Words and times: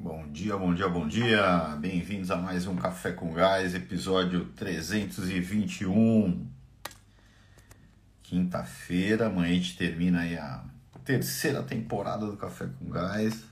Bom 0.00 0.28
dia, 0.30 0.56
bom 0.56 0.72
dia, 0.72 0.88
bom 0.88 1.08
dia. 1.08 1.76
Bem-vindos 1.80 2.30
a 2.30 2.36
mais 2.36 2.68
um 2.68 2.76
Café 2.76 3.10
com 3.10 3.32
Gás, 3.32 3.74
episódio 3.74 4.44
321. 4.54 6.46
Quinta-feira, 8.22 9.26
amanhã 9.26 9.50
a 9.50 9.54
gente 9.54 9.76
termina 9.76 10.20
aí 10.20 10.38
a 10.38 10.62
terceira 11.04 11.64
temporada 11.64 12.26
do 12.26 12.36
Café 12.36 12.68
com 12.78 12.88
Gás. 12.88 13.42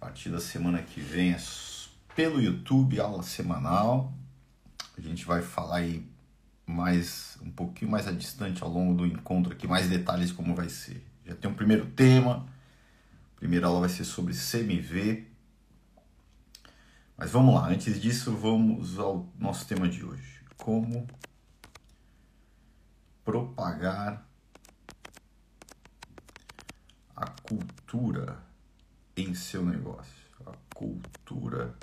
A 0.00 0.06
partir 0.06 0.30
da 0.30 0.40
semana 0.40 0.80
que 0.80 0.98
vem 0.98 1.34
é 1.34 1.38
pelo 2.16 2.40
YouTube, 2.40 2.98
aula 2.98 3.22
semanal. 3.22 4.10
A 4.96 5.00
gente 5.02 5.26
vai 5.26 5.42
falar 5.42 5.76
aí 5.76 6.08
mais 6.66 7.36
um 7.42 7.50
pouquinho 7.50 7.90
mais 7.90 8.06
distante 8.16 8.62
ao 8.62 8.70
longo 8.70 8.94
do 8.94 9.04
encontro 9.06 9.52
aqui, 9.52 9.66
mais 9.66 9.90
detalhes 9.90 10.32
como 10.32 10.54
vai 10.54 10.70
ser. 10.70 11.04
Já 11.26 11.34
tem 11.34 11.50
um 11.50 11.54
primeiro 11.54 11.84
tema. 11.84 12.46
Primeira 13.38 13.68
aula 13.68 13.80
vai 13.80 13.88
ser 13.88 14.04
sobre 14.04 14.34
CMV. 14.34 15.26
Mas 17.16 17.30
vamos 17.30 17.54
lá, 17.54 17.68
antes 17.68 18.00
disso, 18.00 18.36
vamos 18.36 18.98
ao 18.98 19.32
nosso 19.38 19.66
tema 19.66 19.88
de 19.88 20.04
hoje. 20.04 20.44
Como 20.56 21.06
propagar 23.24 24.26
a 27.14 27.26
cultura 27.42 28.42
em 29.16 29.34
seu 29.34 29.64
negócio. 29.64 30.26
A 30.46 30.52
cultura 30.74 31.76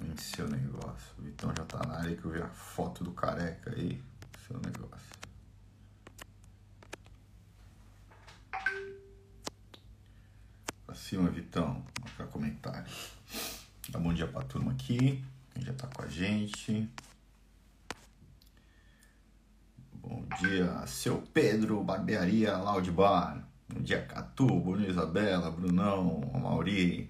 em 0.00 0.16
seu 0.16 0.48
negócio. 0.48 1.14
O 1.18 1.22
Vitão 1.22 1.52
já 1.56 1.64
tá 1.64 1.86
na 1.86 1.98
área 1.98 2.16
que 2.16 2.24
eu 2.24 2.30
vi 2.30 2.42
a 2.42 2.48
foto 2.48 3.04
do 3.04 3.12
careca 3.12 3.70
aí. 3.74 4.02
Seu 4.46 4.58
negócio. 4.60 5.16
Pra 10.86 10.94
cima, 11.06 11.30
Vitão. 11.30 11.84
Para 12.16 12.26
comentário. 12.26 12.90
Dá 13.90 13.98
bom 13.98 14.12
dia 14.12 14.26
pra 14.26 14.42
turma 14.42 14.72
aqui. 14.72 15.24
Quem 15.54 15.62
já 15.62 15.72
tá 15.72 15.86
com 15.86 16.02
a 16.02 16.08
gente. 16.08 16.90
Bom 19.94 20.26
dia, 20.40 20.84
seu 20.86 21.22
Pedro, 21.32 21.84
Barbearia 21.84 22.56
Laudibar. 22.56 23.46
Bom 23.68 23.80
dia, 23.82 24.02
Catu, 24.02 24.48
dia, 24.76 24.88
Isabela, 24.88 25.48
Brunão, 25.50 26.20
Mauri, 26.34 27.08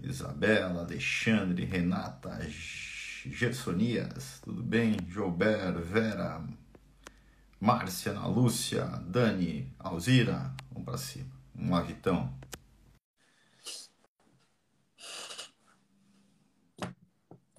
Isabela, 0.00 0.82
Alexandre, 0.82 1.64
Renata, 1.64 2.38
Gersonias, 2.48 4.40
tudo 4.42 4.62
bem? 4.62 4.96
Joubert, 5.08 5.80
Vera, 5.80 6.42
Márcia, 7.60 8.12
Ana 8.12 8.26
Lúcia, 8.26 8.84
Dani, 9.06 9.72
Alzira, 9.78 10.52
vamos 10.70 10.84
para 10.84 10.98
cima. 10.98 11.41
Um 11.56 11.70
lá, 11.70 11.82
Vitão. 11.82 12.32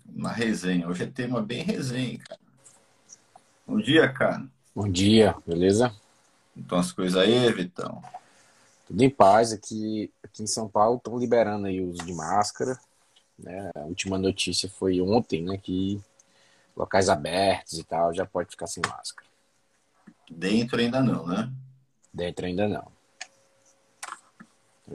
Na 0.05 0.31
resenha, 0.31 0.87
hoje 0.87 1.03
é 1.03 1.07
tema 1.07 1.41
bem 1.41 1.63
resenha, 1.63 2.19
cara. 2.19 2.39
Bom 3.65 3.79
dia, 3.79 4.11
cara. 4.11 4.47
Bom 4.75 4.89
dia, 4.89 5.35
beleza? 5.45 5.93
Então 6.55 6.77
as 6.77 6.91
coisas 6.91 7.19
aí, 7.19 7.51
Vitão. 7.51 8.01
Tudo 8.87 9.01
em 9.01 9.09
paz 9.09 9.53
aqui, 9.53 10.11
aqui 10.23 10.43
em 10.43 10.47
São 10.47 10.67
Paulo 10.67 10.97
estão 10.97 11.17
liberando 11.17 11.67
aí 11.67 11.81
o 11.81 11.89
uso 11.89 12.05
de 12.05 12.13
máscara. 12.13 12.79
Né? 13.37 13.71
A 13.75 13.81
última 13.81 14.17
notícia 14.17 14.69
foi 14.69 15.01
ontem, 15.01 15.43
né? 15.43 15.57
Que 15.57 16.01
locais 16.75 17.09
abertos 17.09 17.77
e 17.77 17.83
tal 17.83 18.13
já 18.13 18.25
pode 18.25 18.51
ficar 18.51 18.67
sem 18.67 18.83
máscara. 18.87 19.27
Dentro 20.29 20.79
ainda 20.79 21.01
não, 21.01 21.25
né? 21.25 21.51
Dentro 22.13 22.45
ainda 22.45 22.67
não. 22.67 22.91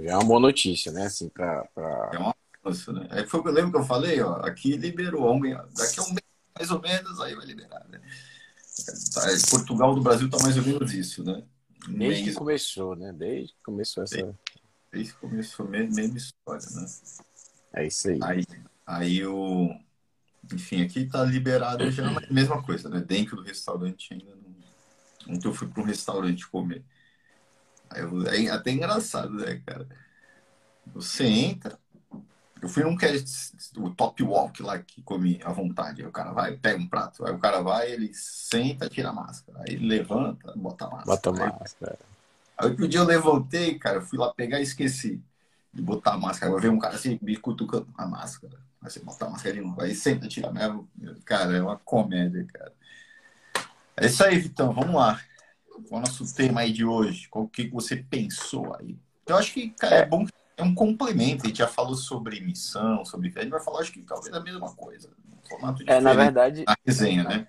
Já 0.03 0.13
é 0.13 0.15
uma 0.15 0.25
boa 0.25 0.41
notícia, 0.41 0.93
né? 0.93 1.07
Assim, 1.07 1.29
pra, 1.29 1.65
pra... 1.75 2.11
É 2.13 2.19
uma 2.19 2.35
nossa, 2.65 2.93
né? 2.93 3.07
É 3.11 3.23
que 3.23 3.29
foi, 3.29 3.41
lembra 3.51 3.71
que 3.71 3.77
eu 3.79 3.85
falei, 3.85 4.21
ó, 4.21 4.35
aqui 4.37 4.77
liberou, 4.77 5.41
daqui 5.75 6.01
a 6.01 6.03
um 6.03 6.09
mês 6.09 6.29
mais 6.59 6.71
ou 6.73 6.81
menos 6.81 7.21
aí 7.21 7.35
vai 7.35 7.47
liberar, 7.47 7.87
né? 7.89 8.01
Tá, 9.15 9.23
Portugal 9.51 9.95
do 9.95 10.03
Brasil 10.03 10.29
tá 10.29 10.39
mais 10.43 10.57
ou 10.57 10.65
menos 10.65 10.93
isso, 10.93 11.23
né? 11.23 11.45
Desde 11.89 12.25
que 12.25 12.35
começou, 12.35 12.97
né? 12.97 13.13
Desde 13.13 13.53
que 13.53 13.63
começou 13.63 14.03
essa. 14.03 14.37
Desde 14.93 15.13
que 15.13 15.19
começou, 15.21 15.69
mesma 15.69 16.17
história, 16.17 16.67
né? 16.73 16.87
É 17.75 17.87
isso 17.87 18.09
aí. 18.09 18.19
Aí, 18.23 18.45
aí 18.87 19.27
o. 19.27 19.73
Enfim, 20.53 20.83
aqui 20.83 21.05
tá 21.07 21.25
liberado 21.25 21.89
já, 21.91 22.11
mas 22.11 22.29
mesma 22.29 22.63
coisa, 22.63 22.89
né? 22.89 23.01
Dentro 23.01 23.37
do 23.37 23.43
restaurante 23.43 24.13
ainda 24.13 24.35
não. 24.35 25.35
Ontem 25.35 25.47
eu 25.47 25.55
fui 25.55 25.69
para 25.69 25.83
um 25.83 25.87
restaurante 25.87 26.49
comer. 26.49 26.85
Eu... 27.95 28.27
É 28.27 28.49
até 28.49 28.71
engraçado, 28.71 29.33
né, 29.35 29.61
cara? 29.65 29.87
Você 30.95 31.25
entra, 31.25 31.79
eu 32.61 32.69
fui 32.69 32.83
num 32.83 32.97
que 32.97 33.07
é 33.07 33.15
o 33.77 33.91
top 33.91 34.23
walk 34.23 34.63
lá 34.63 34.79
que 34.79 35.01
comi 35.03 35.41
à 35.45 35.53
vontade. 35.53 36.03
Aí 36.03 36.09
o 36.09 36.13
cara 36.13 36.33
vai, 36.33 36.57
pega 36.57 36.79
um 36.79 36.89
prato. 36.89 37.25
Aí 37.25 37.33
o 37.33 37.39
cara 37.39 37.61
vai, 37.61 37.91
ele 37.91 38.11
senta, 38.13 38.89
tira 38.89 39.11
a 39.11 39.13
máscara. 39.13 39.61
Aí 39.61 39.75
ele 39.75 39.87
levanta, 39.87 40.53
bota 40.57 40.87
a 40.87 40.91
máscara. 40.91 41.07
Bota 41.07 41.31
a 41.31 41.59
máscara. 41.59 41.99
Aí, 42.57 42.71
aí 42.71 42.77
um 42.85 42.89
dia 42.89 43.01
eu 43.01 43.05
levantei, 43.05 43.79
cara, 43.79 43.99
eu 43.99 44.03
fui 44.03 44.19
lá 44.19 44.33
pegar 44.33 44.59
e 44.59 44.63
esqueci 44.63 45.21
de 45.73 45.83
botar 45.83 46.15
a 46.15 46.19
máscara. 46.19 46.53
Aí 46.53 46.61
veio 46.61 46.73
um 46.73 46.79
cara 46.79 46.97
assim, 46.97 47.19
me 47.23 47.37
cutucando 47.37 47.87
a 47.97 48.07
máscara. 48.07 48.55
Aí 48.83 48.91
você 48.91 49.01
bota 49.01 49.27
a 49.27 49.31
máscara 49.31 49.55
de 49.55 49.61
novo. 49.61 49.81
Aí 49.81 49.95
senta, 49.95 50.27
tira 50.27 50.49
a 50.49 50.53
máscara. 50.53 50.81
Cara, 51.25 51.57
é 51.57 51.63
uma 51.63 51.77
comédia, 51.77 52.45
cara. 52.53 52.73
É 53.97 54.07
isso 54.07 54.25
aí, 54.25 54.39
Vitão. 54.39 54.73
Vamos 54.73 54.95
lá. 54.95 55.21
Qual 55.89 56.01
é 56.01 56.05
o 56.05 56.07
nosso 56.07 56.35
tema 56.35 56.61
aí 56.61 56.73
de 56.73 56.85
hoje? 56.85 57.29
Qual 57.29 57.49
que 57.49 57.69
você 57.69 57.97
pensou 57.97 58.75
aí? 58.79 58.97
Eu 59.27 59.37
acho 59.37 59.53
que, 59.53 59.71
cara, 59.71 59.97
é, 59.97 60.01
é 60.01 60.07
bom 60.07 60.27
é 60.59 60.63
um 60.63 60.75
complemento. 60.75 61.45
A 61.45 61.49
gente 61.49 61.59
já 61.59 61.69
falou 61.69 61.95
sobre 61.95 62.41
missão, 62.41 63.05
sobre 63.05 63.33
a 63.35 63.43
gente 63.43 63.51
vai 63.51 63.61
falar, 63.61 63.81
acho 63.81 63.93
que 63.93 64.03
talvez 64.03 64.35
a 64.35 64.41
mesma 64.41 64.75
coisa. 64.75 65.09
formato 65.49 65.85
é, 65.87 66.01
na 66.01 66.13
verdade. 66.13 66.65
Na 66.67 66.77
resenha, 66.85 67.23
né? 67.23 67.49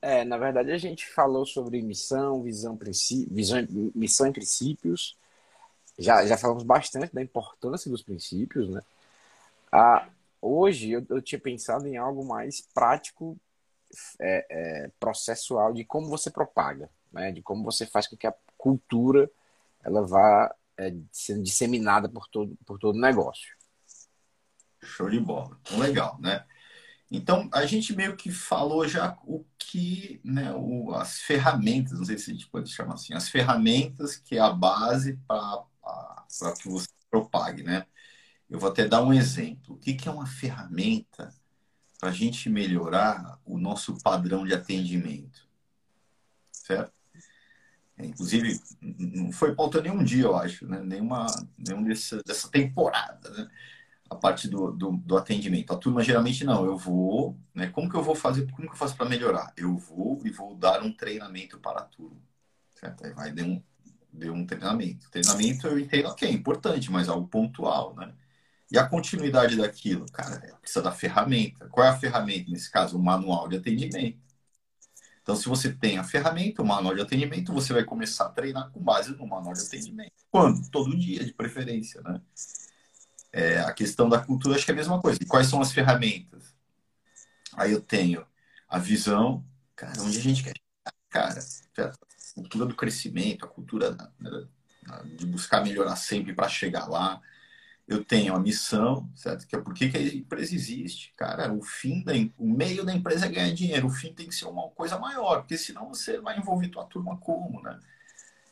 É, 0.00 0.24
na 0.24 0.38
verdade 0.38 0.70
a 0.70 0.78
gente 0.78 1.06
falou 1.06 1.44
sobre 1.44 1.82
missão, 1.82 2.42
visão, 2.42 2.76
princípio, 2.76 3.34
visão, 3.34 3.58
missão 3.94 4.26
e 4.26 4.32
princípios. 4.32 5.16
Já, 5.98 6.24
já 6.24 6.38
falamos 6.38 6.62
bastante 6.62 7.12
da 7.12 7.20
importância 7.20 7.90
dos 7.90 8.02
princípios, 8.02 8.70
né? 8.70 8.80
Ah, 9.70 10.08
hoje 10.40 10.92
eu, 10.92 11.04
eu 11.10 11.20
tinha 11.20 11.40
pensado 11.40 11.86
em 11.86 11.96
algo 11.96 12.24
mais 12.24 12.62
prático, 12.72 13.36
é, 14.20 14.46
é, 14.48 14.90
processual, 15.00 15.72
de 15.72 15.84
como 15.84 16.08
você 16.08 16.30
propaga, 16.30 16.88
né? 17.12 17.32
De 17.32 17.42
como 17.42 17.64
você 17.64 17.86
faz 17.86 18.06
com 18.06 18.16
que 18.16 18.26
a 18.26 18.34
cultura 18.56 19.30
ela 19.82 20.06
vá 20.06 20.54
é, 20.76 20.94
sendo 21.10 21.42
disseminada 21.42 22.08
por 22.08 22.28
todo, 22.28 22.56
por 22.64 22.78
todo 22.78 22.96
o 22.96 23.00
negócio. 23.00 23.56
Show 24.82 25.10
de 25.10 25.18
bola. 25.18 25.58
Então, 25.62 25.78
legal, 25.78 26.18
né? 26.20 26.44
Então, 27.10 27.48
a 27.52 27.64
gente 27.64 27.94
meio 27.96 28.16
que 28.16 28.30
falou 28.30 28.86
já 28.86 29.18
o 29.24 29.44
que, 29.58 30.20
né, 30.22 30.52
o, 30.54 30.94
as 30.94 31.20
ferramentas, 31.20 31.98
não 31.98 32.04
sei 32.04 32.18
se 32.18 32.30
a 32.30 32.34
gente 32.34 32.46
pode 32.48 32.70
chamar 32.70 32.94
assim, 32.94 33.14
as 33.14 33.28
ferramentas 33.28 34.16
que 34.16 34.36
é 34.36 34.40
a 34.40 34.50
base 34.50 35.18
para 35.26 35.64
que 36.60 36.68
você 36.68 36.88
propague, 37.10 37.62
né? 37.62 37.86
Eu 38.48 38.58
vou 38.58 38.70
até 38.70 38.86
dar 38.86 39.02
um 39.02 39.12
exemplo. 39.12 39.74
O 39.74 39.78
que, 39.78 39.94
que 39.94 40.08
é 40.08 40.12
uma 40.12 40.26
ferramenta 40.26 41.34
para 41.98 42.10
a 42.10 42.12
gente 42.12 42.48
melhorar 42.48 43.38
o 43.44 43.58
nosso 43.58 43.98
padrão 44.02 44.46
de 44.46 44.54
atendimento? 44.54 45.48
Certo? 46.52 46.97
Inclusive, 48.06 48.60
não 48.80 49.32
foi 49.32 49.54
pauta 49.54 49.80
nenhum 49.80 50.02
dia, 50.04 50.24
eu 50.24 50.36
acho, 50.36 50.66
né? 50.66 50.80
Nenhuma, 50.82 51.26
nenhum 51.56 51.82
dessa, 51.82 52.22
dessa 52.24 52.48
temporada, 52.48 53.30
né? 53.30 53.48
A 54.08 54.14
parte 54.14 54.48
do, 54.48 54.70
do, 54.70 54.92
do, 54.92 55.16
atendimento. 55.16 55.72
A 55.72 55.76
turma 55.76 56.02
geralmente 56.02 56.44
não, 56.44 56.64
eu 56.64 56.76
vou, 56.76 57.36
né? 57.54 57.66
Como 57.68 57.90
que 57.90 57.96
eu 57.96 58.02
vou 58.02 58.14
fazer, 58.14 58.50
como 58.52 58.68
que 58.68 58.74
eu 58.74 58.78
faço 58.78 58.96
para 58.96 59.08
melhorar? 59.08 59.52
Eu 59.56 59.76
vou 59.76 60.20
e 60.24 60.30
vou 60.30 60.54
dar 60.54 60.82
um 60.82 60.92
treinamento 60.92 61.58
para 61.58 61.80
a 61.80 61.84
turma, 61.84 62.20
certo? 62.74 63.04
Aí 63.04 63.12
vai 63.12 63.32
dar 63.32 63.44
um, 63.44 63.62
deu 64.12 64.32
um 64.32 64.46
treinamento. 64.46 65.10
Treinamento 65.10 65.66
eu 65.66 65.78
entendo 65.78 66.14
que 66.14 66.24
é 66.24 66.30
importante, 66.30 66.90
mas 66.90 67.08
algo 67.08 67.28
pontual, 67.28 67.94
né? 67.96 68.12
E 68.70 68.78
a 68.78 68.86
continuidade 68.86 69.56
daquilo, 69.56 70.06
cara, 70.12 70.38
precisa 70.60 70.82
da 70.82 70.92
ferramenta. 70.92 71.68
Qual 71.68 71.86
é 71.86 71.90
a 71.90 71.96
ferramenta? 71.96 72.50
Nesse 72.50 72.70
caso, 72.70 72.98
o 72.98 73.02
manual 73.02 73.48
de 73.48 73.56
atendimento. 73.56 74.27
Então, 75.28 75.36
se 75.36 75.46
você 75.46 75.70
tem 75.70 75.98
a 75.98 76.04
ferramenta, 76.04 76.62
o 76.62 76.66
manual 76.66 76.94
de 76.94 77.02
atendimento, 77.02 77.52
você 77.52 77.74
vai 77.74 77.84
começar 77.84 78.24
a 78.24 78.28
treinar 78.30 78.70
com 78.70 78.80
base 78.80 79.14
no 79.14 79.26
manual 79.26 79.52
de 79.52 79.60
atendimento. 79.60 80.14
Quando? 80.30 80.66
Todo 80.70 80.96
dia, 80.96 81.22
de 81.22 81.34
preferência, 81.34 82.00
né? 82.00 82.18
É, 83.30 83.60
a 83.60 83.70
questão 83.74 84.08
da 84.08 84.18
cultura, 84.18 84.56
acho 84.56 84.64
que 84.64 84.70
é 84.70 84.74
a 84.74 84.76
mesma 84.78 84.98
coisa. 85.02 85.18
E 85.20 85.26
quais 85.26 85.46
são 85.46 85.60
as 85.60 85.70
ferramentas? 85.70 86.56
Aí 87.58 87.72
eu 87.72 87.80
tenho 87.82 88.26
a 88.66 88.78
visão, 88.78 89.44
cara, 89.76 90.00
onde 90.00 90.16
a 90.16 90.22
gente 90.22 90.42
quer 90.42 90.54
cara, 91.10 91.38
a 91.76 91.92
cultura 92.34 92.64
do 92.64 92.74
crescimento, 92.74 93.44
a 93.44 93.48
cultura 93.48 93.98
né, 94.18 94.48
de 95.14 95.26
buscar 95.26 95.62
melhorar 95.62 95.96
sempre 95.96 96.32
para 96.32 96.48
chegar 96.48 96.88
lá 96.88 97.20
eu 97.88 98.04
tenho 98.04 98.34
a 98.34 98.38
missão, 98.38 99.10
certo? 99.14 99.46
Que 99.46 99.56
é 99.56 99.60
por 99.60 99.72
que, 99.72 99.84
a 99.86 100.14
empresa 100.14 100.54
existe. 100.54 101.14
Cara, 101.16 101.50
o 101.50 101.62
fim 101.62 102.02
da 102.04 102.12
o 102.36 102.46
meio 102.46 102.84
da 102.84 102.92
empresa 102.92 103.24
é 103.24 103.30
ganhar 103.30 103.54
dinheiro, 103.54 103.86
o 103.86 103.90
fim 103.90 104.12
tem 104.12 104.28
que 104.28 104.34
ser 104.34 104.44
uma 104.44 104.68
coisa 104.68 104.98
maior, 104.98 105.38
porque 105.38 105.56
senão 105.56 105.88
você 105.88 106.20
vai 106.20 106.38
envolver 106.38 106.68
tua 106.68 106.84
turma 106.84 107.16
como, 107.16 107.62
né? 107.62 107.80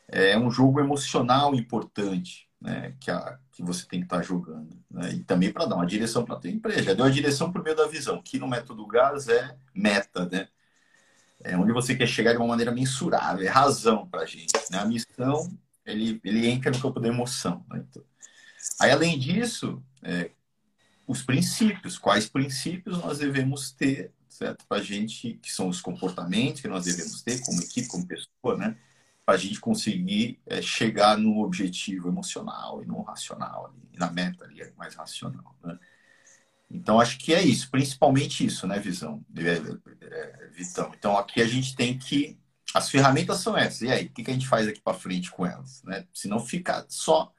É 0.08 0.38
um 0.38 0.50
jogo 0.50 0.80
emocional 0.80 1.54
importante, 1.54 2.48
né, 2.60 2.94
que, 3.00 3.10
a, 3.10 3.38
que 3.50 3.62
você 3.62 3.84
tem 3.86 4.00
que 4.00 4.06
estar 4.06 4.18
tá 4.18 4.22
jogando. 4.22 4.78
Né? 4.90 5.14
E 5.14 5.24
também 5.24 5.52
para 5.52 5.66
dar 5.66 5.76
uma 5.76 5.86
direção 5.86 6.24
para 6.24 6.36
tua 6.36 6.48
empresa. 6.48 6.82
Já 6.84 6.94
deu 6.94 7.04
a 7.04 7.10
direção 7.10 7.52
por 7.52 7.62
meio 7.62 7.76
da 7.76 7.88
visão, 7.88 8.22
que 8.22 8.38
no 8.38 8.48
método 8.48 8.86
GAS 8.86 9.28
é 9.28 9.56
meta, 9.74 10.26
né? 10.26 10.48
É 11.44 11.56
onde 11.56 11.72
você 11.72 11.94
quer 11.94 12.06
chegar 12.06 12.32
de 12.32 12.38
uma 12.38 12.46
maneira 12.46 12.72
mensurável, 12.72 13.44
é 13.44 13.50
razão 13.50 14.06
para 14.06 14.22
a 14.22 14.26
gente. 14.26 14.52
Né? 14.70 14.78
A 14.78 14.84
missão, 14.86 15.50
ele, 15.84 16.20
ele 16.24 16.46
entra 16.48 16.70
no 16.70 16.80
campo 16.80 17.00
da 17.00 17.08
emoção. 17.08 17.64
Né? 17.68 17.84
Então, 17.88 18.02
aí, 18.80 18.90
além 18.90 19.18
disso, 19.18 19.82
é, 20.02 20.30
os 21.06 21.22
princípios. 21.22 21.98
Quais 21.98 22.28
princípios 22.28 22.98
nós 22.98 23.18
devemos 23.18 23.70
ter, 23.70 24.12
certo? 24.28 24.66
Para 24.66 24.78
a 24.78 24.82
gente, 24.82 25.34
que 25.34 25.52
são 25.52 25.68
os 25.68 25.80
comportamentos 25.80 26.60
que 26.60 26.68
nós 26.68 26.84
devemos 26.84 27.22
ter 27.22 27.40
como 27.42 27.60
equipe, 27.60 27.88
como 27.88 28.06
pessoa, 28.06 28.56
né? 28.56 28.76
Para 29.24 29.34
a 29.34 29.38
gente 29.38 29.60
conseguir 29.60 30.40
é, 30.46 30.60
chegar 30.62 31.16
no 31.16 31.40
objetivo 31.40 32.08
emocional 32.08 32.82
e 32.82 32.86
no 32.86 33.02
racional, 33.02 33.66
ali, 33.66 33.98
na 33.98 34.10
meta 34.10 34.44
ali, 34.44 34.60
é 34.60 34.72
mais 34.76 34.94
racional, 34.94 35.56
né? 35.62 35.78
Então, 36.68 37.00
acho 37.00 37.18
que 37.18 37.32
é 37.32 37.42
isso, 37.42 37.70
principalmente 37.70 38.44
isso, 38.44 38.66
né, 38.66 38.80
Visão? 38.80 39.24
É, 39.36 40.04
é, 40.04 40.48
Vitão. 40.48 40.92
Então, 40.98 41.16
aqui 41.16 41.40
a 41.40 41.46
gente 41.46 41.76
tem 41.76 41.96
que. 41.96 42.36
As 42.74 42.90
ferramentas 42.90 43.38
são 43.38 43.56
essas. 43.56 43.82
E 43.82 43.88
aí, 43.88 44.06
o 44.06 44.10
que 44.10 44.28
a 44.28 44.34
gente 44.34 44.48
faz 44.48 44.66
aqui 44.66 44.80
para 44.80 44.98
frente 44.98 45.30
com 45.30 45.46
elas? 45.46 45.82
Né? 45.84 46.04
Se 46.12 46.26
não 46.26 46.40
fica 46.40 46.84
só 46.88 47.32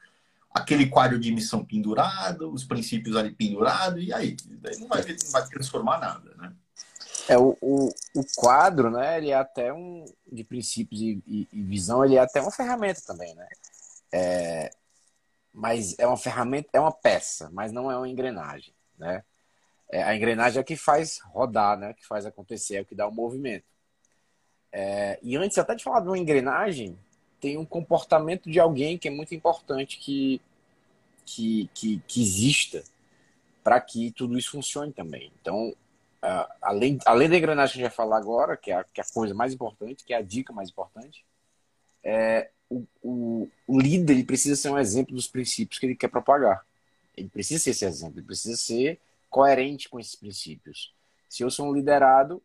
aquele 0.57 0.88
quadro 0.88 1.19
de 1.19 1.31
missão 1.31 1.63
pendurado, 1.63 2.51
os 2.51 2.63
princípios 2.63 3.15
ali 3.15 3.31
pendurado, 3.31 4.00
e 4.00 4.13
aí? 4.13 4.36
Daí 4.62 4.77
não 4.80 4.88
vai, 4.88 5.01
não 5.01 5.31
vai 5.31 5.48
transformar 5.48 6.00
nada, 6.00 6.36
né? 6.36 6.54
É, 7.30 7.38
o, 7.38 7.57
o, 7.62 7.89
o 8.15 8.24
quadro, 8.36 8.89
né, 8.89 9.18
ele 9.18 9.31
é 9.31 9.36
até 9.36 9.74
um, 9.74 10.06
de 10.31 10.45
princípios 10.45 11.01
e, 11.01 11.21
e, 11.27 11.48
e 11.51 11.62
visão, 11.62 12.06
ele 12.06 12.15
é 12.15 12.19
até 12.19 12.42
uma 12.42 12.51
ferramenta 12.51 13.01
também, 13.06 13.36
né? 13.36 13.48
É, 14.13 14.71
mas 15.54 15.98
é 16.00 16.07
uma 16.07 16.15
ferramenta, 16.15 16.69
é 16.71 16.80
uma 16.80 16.92
peça, 16.92 17.50
mas 17.51 17.71
não 17.71 17.92
é 17.92 17.98
uma 17.98 18.07
engrenagem, 18.07 18.74
né? 18.98 19.24
É, 19.92 20.04
a 20.04 20.15
engrenagem 20.15 20.59
é 20.59 20.63
que 20.63 20.75
faz 20.75 21.19
rodar, 21.25 21.77
né? 21.77 21.94
Que 21.94 22.06
faz 22.06 22.25
acontecer, 22.25 22.75
é 22.75 22.81
o 22.81 22.86
que 22.86 22.95
dá 22.95 23.07
o 23.07 23.13
movimento. 23.13 23.65
É, 24.71 25.19
e 25.21 25.36
antes 25.36 25.57
até 25.57 25.75
de 25.75 25.83
falar 25.83 26.01
de 26.01 26.07
uma 26.07 26.18
engrenagem, 26.18 26.98
tem 27.39 27.57
um 27.57 27.65
comportamento 27.65 28.50
de 28.50 28.59
alguém 28.59 28.98
que 28.98 29.07
é 29.07 29.12
muito 29.12 29.33
importante 29.33 29.98
que, 29.98 30.42
que, 31.28 31.70
que, 31.74 32.02
que 32.08 32.22
exista 32.22 32.84
para 33.64 33.82
que 33.82 34.12
tudo 34.12 34.38
isso 34.38 34.52
funcione 34.52 34.94
também. 34.94 35.30
Então, 35.42 35.70
uh, 36.24 36.54
além, 36.62 36.98
além 37.06 37.30
da 37.30 37.38
engrenagem 37.38 37.74
que 37.74 37.80
a 37.80 37.84
gente 37.84 37.90
vai 37.90 37.96
falar 37.96 38.18
agora, 38.18 38.56
que 38.56 38.72
é, 38.72 38.76
a, 38.76 38.84
que 38.86 39.02
é 39.02 39.04
a 39.04 39.14
coisa 39.14 39.34
mais 39.34 39.54
importante, 39.54 40.06
que 40.06 40.14
é 40.14 40.18
a 40.18 40.22
dica 40.22 40.54
mais 40.54 40.70
importante, 40.70 41.26
é, 42.02 42.50
o, 42.70 42.86
o, 43.04 43.50
o 43.68 43.80
líder 43.80 44.14
ele 44.14 44.24
precisa 44.24 44.56
ser 44.56 44.70
um 44.70 44.80
exemplo 44.80 45.14
dos 45.14 45.28
princípios 45.28 45.78
que 45.78 45.86
ele 45.86 45.96
quer 45.96 46.08
propagar. 46.08 46.66
Ele 47.16 47.28
precisa 47.28 47.62
ser 47.62 47.72
esse 47.72 47.86
exemplo, 47.86 48.20
ele 48.20 48.26
precisa 48.26 48.56
ser 48.56 49.00
coerente 49.30 49.90
com 49.90 50.00
esses 50.00 50.16
princípios. 50.16 50.94
Se 51.28 51.44
eu 51.44 51.52
sou 51.52 51.68
um 51.68 51.74
liderado, 51.74 52.42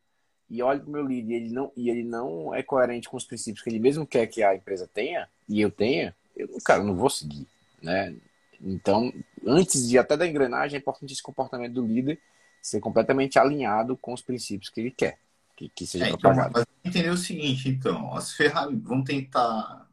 e 0.50 0.62
olho 0.62 0.80
para 0.80 0.88
o 0.88 0.92
meu 0.92 1.06
líder 1.06 1.32
e 1.32 1.36
ele, 1.36 1.50
não, 1.50 1.72
e 1.76 1.88
ele 1.88 2.02
não 2.02 2.54
é 2.54 2.62
coerente 2.62 3.08
com 3.08 3.16
os 3.16 3.24
princípios 3.24 3.62
que 3.62 3.70
ele 3.70 3.78
mesmo 3.78 4.06
quer 4.06 4.26
que 4.26 4.42
a 4.42 4.54
empresa 4.54 4.90
tenha, 4.92 5.28
e 5.48 5.60
eu 5.60 5.70
tenha, 5.70 6.14
eu, 6.36 6.48
cara, 6.64 6.82
não 6.82 6.94
vou 6.94 7.08
seguir, 7.08 7.46
né? 7.80 8.14
Então, 8.62 9.12
antes 9.44 9.88
de 9.88 9.98
até 9.98 10.16
da 10.16 10.26
engrenagem, 10.26 10.76
é 10.76 10.80
importante 10.80 11.12
esse 11.12 11.22
comportamento 11.22 11.74
do 11.74 11.86
líder 11.86 12.20
ser 12.60 12.80
completamente 12.80 13.38
alinhado 13.38 13.96
com 13.96 14.12
os 14.12 14.22
princípios 14.22 14.70
que 14.70 14.80
ele 14.80 14.90
quer 14.90 15.18
que, 15.56 15.68
que 15.68 15.86
seja 15.86 16.06
é, 16.06 16.08
então, 16.08 16.18
propagado. 16.18 16.66
entender 16.84 17.10
o 17.10 17.16
seguinte, 17.16 17.68
então, 17.68 18.14
as 18.14 18.32
ferramentas, 18.32 18.82
vamos 18.84 19.04
tentar... 19.04 19.88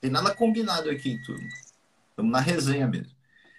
Tem 0.00 0.10
nada 0.10 0.34
combinado 0.34 0.88
aqui, 0.88 1.20
tudo. 1.24 1.42
Estamos 2.10 2.32
na 2.32 2.40
resenha 2.40 2.86
mesmo. 2.86 3.14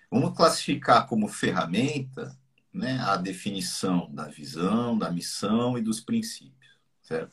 Vamos 0.09 0.35
classificar 0.35 1.07
como 1.07 1.27
ferramenta 1.27 2.35
né, 2.73 2.99
a 3.01 3.15
definição 3.15 4.09
da 4.11 4.27
visão, 4.27 4.97
da 4.97 5.11
missão 5.11 5.77
e 5.77 5.81
dos 5.81 5.99
princípios, 5.99 6.79
certo? 7.03 7.31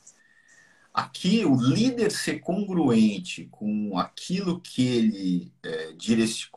Aqui, 0.93 1.45
o 1.45 1.55
líder 1.55 2.11
ser 2.11 2.41
congruente 2.41 3.47
com 3.51 3.97
aquilo 3.99 4.61
que 4.61 4.87
ele 4.87 5.53
é, 5.65 5.95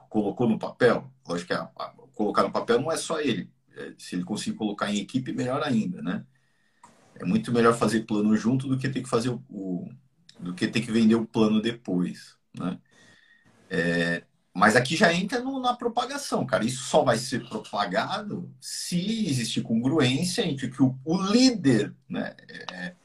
colocou 0.10 0.50
no 0.50 0.58
papel, 0.58 1.12
lógico 1.28 1.48
que 1.48 1.54
a, 1.54 1.70
a, 1.78 1.94
colocar 2.16 2.44
no 2.44 2.52
papel 2.52 2.82
não 2.82 2.92
é 2.92 2.98
só 2.98 3.20
ele, 3.20 3.52
é, 3.76 3.94
se 3.98 4.16
ele 4.16 4.24
conseguir 4.24 4.58
colocar 4.58 4.92
em 4.92 5.00
equipe, 5.00 5.34
melhor 5.34 5.62
ainda, 5.64 6.02
né? 6.02 6.26
É 7.16 7.26
muito 7.26 7.52
melhor 7.52 7.76
fazer 7.76 8.06
plano 8.06 8.36
junto 8.36 8.68
do 8.68 8.78
que 8.78 8.90
ter 8.90 9.04
que 9.04 9.10
fazer 9.10 9.30
o, 9.30 9.44
o 9.50 9.90
do 10.40 10.56
que 10.56 10.68
ter 10.68 10.82
que 10.82 10.92
vender 10.92 11.16
o 11.16 11.28
plano 11.28 11.62
depois, 11.62 12.36
né? 12.58 12.80
É, 13.70 14.24
mas 14.54 14.76
aqui 14.76 14.98
já 14.98 15.14
entra 15.14 15.40
no, 15.40 15.60
na 15.62 15.74
propagação, 15.74 16.46
cara. 16.46 16.66
Isso 16.66 16.84
só 16.84 17.04
vai 17.04 17.18
ser 17.18 17.48
propagado 17.48 18.54
se 18.60 19.28
existir 19.28 19.62
congruência 19.62 20.46
entre 20.46 20.70
que 20.70 20.84
o, 20.84 20.98
o 21.06 21.22
líder, 21.22 21.96
né, 22.10 22.36
é, 22.74 22.96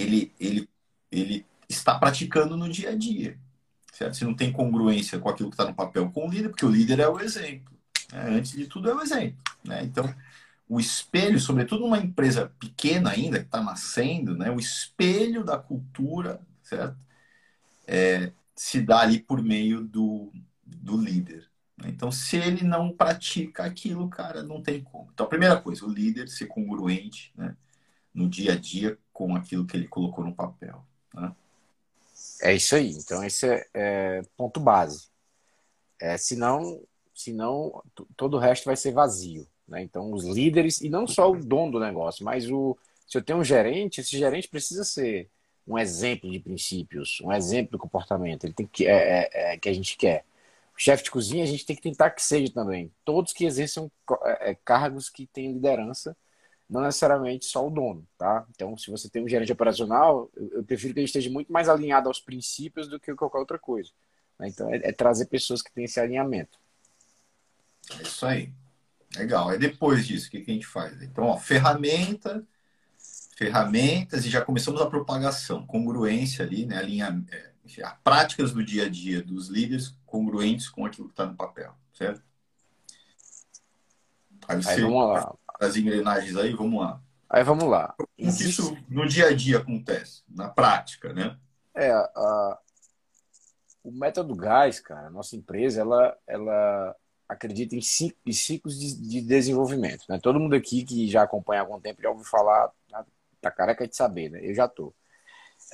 ele, 0.00 0.32
ele, 0.38 0.68
ele 1.10 1.46
está 1.68 1.98
praticando 1.98 2.56
no 2.56 2.68
dia 2.68 2.90
a 2.90 2.94
dia. 2.94 3.38
Certo? 3.92 4.16
Se 4.16 4.24
não 4.24 4.34
tem 4.34 4.52
congruência 4.52 5.18
com 5.18 5.28
aquilo 5.28 5.50
que 5.50 5.54
está 5.54 5.64
no 5.64 5.74
papel 5.74 6.10
com 6.10 6.28
o 6.28 6.30
líder, 6.30 6.50
porque 6.50 6.64
o 6.64 6.70
líder 6.70 7.00
é 7.00 7.08
o 7.08 7.20
exemplo. 7.20 7.76
Né? 8.12 8.36
Antes 8.36 8.52
de 8.52 8.66
tudo, 8.66 8.88
é 8.88 8.94
o 8.94 9.02
exemplo. 9.02 9.38
Né? 9.64 9.82
Então, 9.82 10.14
o 10.68 10.78
espelho, 10.78 11.40
sobretudo 11.40 11.80
numa 11.80 11.98
empresa 11.98 12.52
pequena 12.60 13.10
ainda, 13.10 13.40
que 13.40 13.46
está 13.46 13.62
nascendo, 13.62 14.36
né? 14.36 14.50
o 14.50 14.58
espelho 14.58 15.42
da 15.42 15.58
cultura, 15.58 16.40
certo? 16.62 16.96
É, 17.86 18.32
se 18.54 18.80
dá 18.80 19.00
ali 19.00 19.18
por 19.18 19.42
meio 19.42 19.80
do, 19.80 20.30
do 20.64 20.96
líder. 20.96 21.48
Né? 21.76 21.88
Então, 21.88 22.12
se 22.12 22.36
ele 22.36 22.64
não 22.64 22.92
pratica 22.92 23.64
aquilo, 23.64 24.08
cara, 24.08 24.42
não 24.42 24.62
tem 24.62 24.82
como. 24.82 25.10
Então, 25.12 25.26
a 25.26 25.28
primeira 25.28 25.60
coisa, 25.60 25.86
o 25.86 25.92
líder 25.92 26.28
ser 26.28 26.46
congruente 26.46 27.32
né, 27.36 27.56
no 28.18 28.28
dia 28.28 28.52
a 28.52 28.56
dia 28.56 28.98
com 29.12 29.36
aquilo 29.36 29.64
que 29.64 29.76
ele 29.76 29.86
colocou 29.86 30.24
no 30.24 30.34
papel. 30.34 30.84
Né? 31.14 31.32
É 32.42 32.54
isso 32.54 32.74
aí. 32.74 32.90
Então, 32.90 33.22
esse 33.22 33.46
é, 33.46 33.66
é 33.72 34.22
ponto 34.36 34.58
base. 34.58 35.08
É, 36.00 36.16
senão, 36.16 36.80
senão, 37.14 37.82
todo 38.16 38.34
o 38.34 38.40
resto 38.40 38.64
vai 38.64 38.76
ser 38.76 38.92
vazio. 38.92 39.46
Né? 39.68 39.82
Então, 39.82 40.12
os 40.12 40.24
líderes, 40.24 40.80
e 40.80 40.88
não 40.88 41.06
só 41.06 41.30
o 41.30 41.40
dono 41.40 41.72
do 41.72 41.80
negócio, 41.80 42.24
mas 42.24 42.50
o, 42.50 42.76
se 43.06 43.16
eu 43.16 43.22
tenho 43.22 43.38
um 43.38 43.44
gerente, 43.44 44.00
esse 44.00 44.18
gerente 44.18 44.48
precisa 44.48 44.82
ser 44.82 45.28
um 45.66 45.78
exemplo 45.78 46.30
de 46.30 46.40
princípios, 46.40 47.20
um 47.22 47.32
exemplo 47.32 47.72
de 47.72 47.82
comportamento. 47.82 48.44
Ele 48.44 48.52
tem 48.52 48.66
que 48.66 48.86
é, 48.86 49.28
é, 49.32 49.52
é 49.52 49.58
que 49.58 49.68
a 49.68 49.72
gente 49.72 49.96
quer 49.96 50.24
chefe 50.76 51.04
de 51.04 51.10
cozinha, 51.10 51.42
a 51.42 51.46
gente 51.46 51.66
tem 51.66 51.76
que 51.76 51.82
tentar 51.82 52.10
que 52.10 52.22
seja 52.22 52.52
também. 52.52 52.90
Todos 53.04 53.32
que 53.32 53.44
exerçam 53.44 53.90
é, 54.24 54.50
é, 54.50 54.54
cargos 54.64 55.10
que 55.10 55.26
têm 55.26 55.52
liderança, 55.52 56.16
não 56.68 56.82
necessariamente 56.82 57.46
só 57.46 57.66
o 57.66 57.70
dono, 57.70 58.06
tá? 58.18 58.46
Então, 58.50 58.76
se 58.76 58.90
você 58.90 59.08
tem 59.08 59.24
um 59.24 59.28
gerente 59.28 59.52
operacional, 59.52 60.30
eu, 60.36 60.48
eu 60.54 60.64
prefiro 60.64 60.92
que 60.92 61.00
ele 61.00 61.06
esteja 61.06 61.30
muito 61.30 61.50
mais 61.50 61.68
alinhado 61.68 62.08
aos 62.08 62.20
princípios 62.20 62.88
do 62.88 63.00
que 63.00 63.14
qualquer 63.14 63.38
outra 63.38 63.58
coisa. 63.58 63.90
Né? 64.38 64.48
Então, 64.48 64.72
é, 64.72 64.76
é, 64.76 64.92
trazer 64.92 65.26
pessoas 65.26 65.62
que 65.62 65.72
têm 65.72 65.84
esse 65.84 65.98
alinhamento. 65.98 66.58
É 67.98 68.02
isso 68.02 68.26
aí. 68.26 68.52
Legal. 69.16 69.48
Aí 69.48 69.58
depois 69.58 70.06
disso, 70.06 70.28
o 70.28 70.30
que, 70.30 70.42
que 70.42 70.50
a 70.50 70.54
gente 70.54 70.66
faz? 70.66 71.00
Então, 71.00 71.24
ó, 71.24 71.38
ferramenta, 71.38 72.46
ferramentas 73.34 74.26
e 74.26 74.30
já 74.30 74.42
começamos 74.42 74.80
a 74.82 74.86
propagação, 74.90 75.66
congruência 75.66 76.44
ali, 76.44 76.66
né? 76.66 76.76
Alinha, 76.76 77.24
é, 77.32 77.52
enfim, 77.64 77.80
as 77.80 77.96
práticas 78.04 78.52
do 78.52 78.62
dia 78.62 78.84
a 78.84 78.88
dia 78.88 79.22
dos 79.22 79.48
líderes 79.48 79.96
congruentes 80.04 80.68
com 80.68 80.84
aquilo 80.84 81.08
que 81.08 81.14
está 81.14 81.24
no 81.24 81.36
papel, 81.36 81.74
certo? 81.94 82.22
Aí 84.46 84.62
você 84.62 84.70
aí 84.70 84.80
vamos 84.82 85.08
lá. 85.08 85.34
As 85.60 85.76
engrenagens 85.76 86.36
aí, 86.36 86.52
vamos 86.52 86.80
lá. 86.80 87.00
Aí 87.28 87.42
vamos 87.42 87.64
lá. 87.64 87.94
Como 87.96 88.08
Existe... 88.16 88.48
isso 88.48 88.76
no 88.88 89.06
dia 89.06 89.26
a 89.26 89.34
dia 89.34 89.58
acontece, 89.58 90.22
na 90.28 90.48
prática, 90.48 91.12
né? 91.12 91.36
É, 91.74 91.90
a... 91.90 92.58
o 93.84 93.92
método 93.92 94.34
gás, 94.34 94.80
cara, 94.80 95.10
nossa 95.10 95.36
empresa, 95.36 95.80
ela, 95.80 96.16
ela 96.26 96.96
acredita 97.28 97.76
em, 97.76 97.82
ciclos 97.82 98.78
de, 98.78 98.96
de 98.96 99.20
desenvolvimento. 99.20 100.04
Né? 100.08 100.18
Todo 100.18 100.40
mundo 100.40 100.56
aqui 100.56 100.84
que 100.84 101.06
já 101.06 101.22
acompanha 101.22 101.60
há 101.60 101.64
algum 101.64 101.80
tempo 101.80 102.00
já 102.00 102.08
ouviu 102.08 102.24
falar, 102.24 102.72
tá, 102.88 103.04
tá 103.40 103.50
careca 103.50 103.86
de 103.86 103.94
saber, 103.94 104.30
né? 104.30 104.40
Eu 104.42 104.54
já 104.54 104.66
tô. 104.66 104.94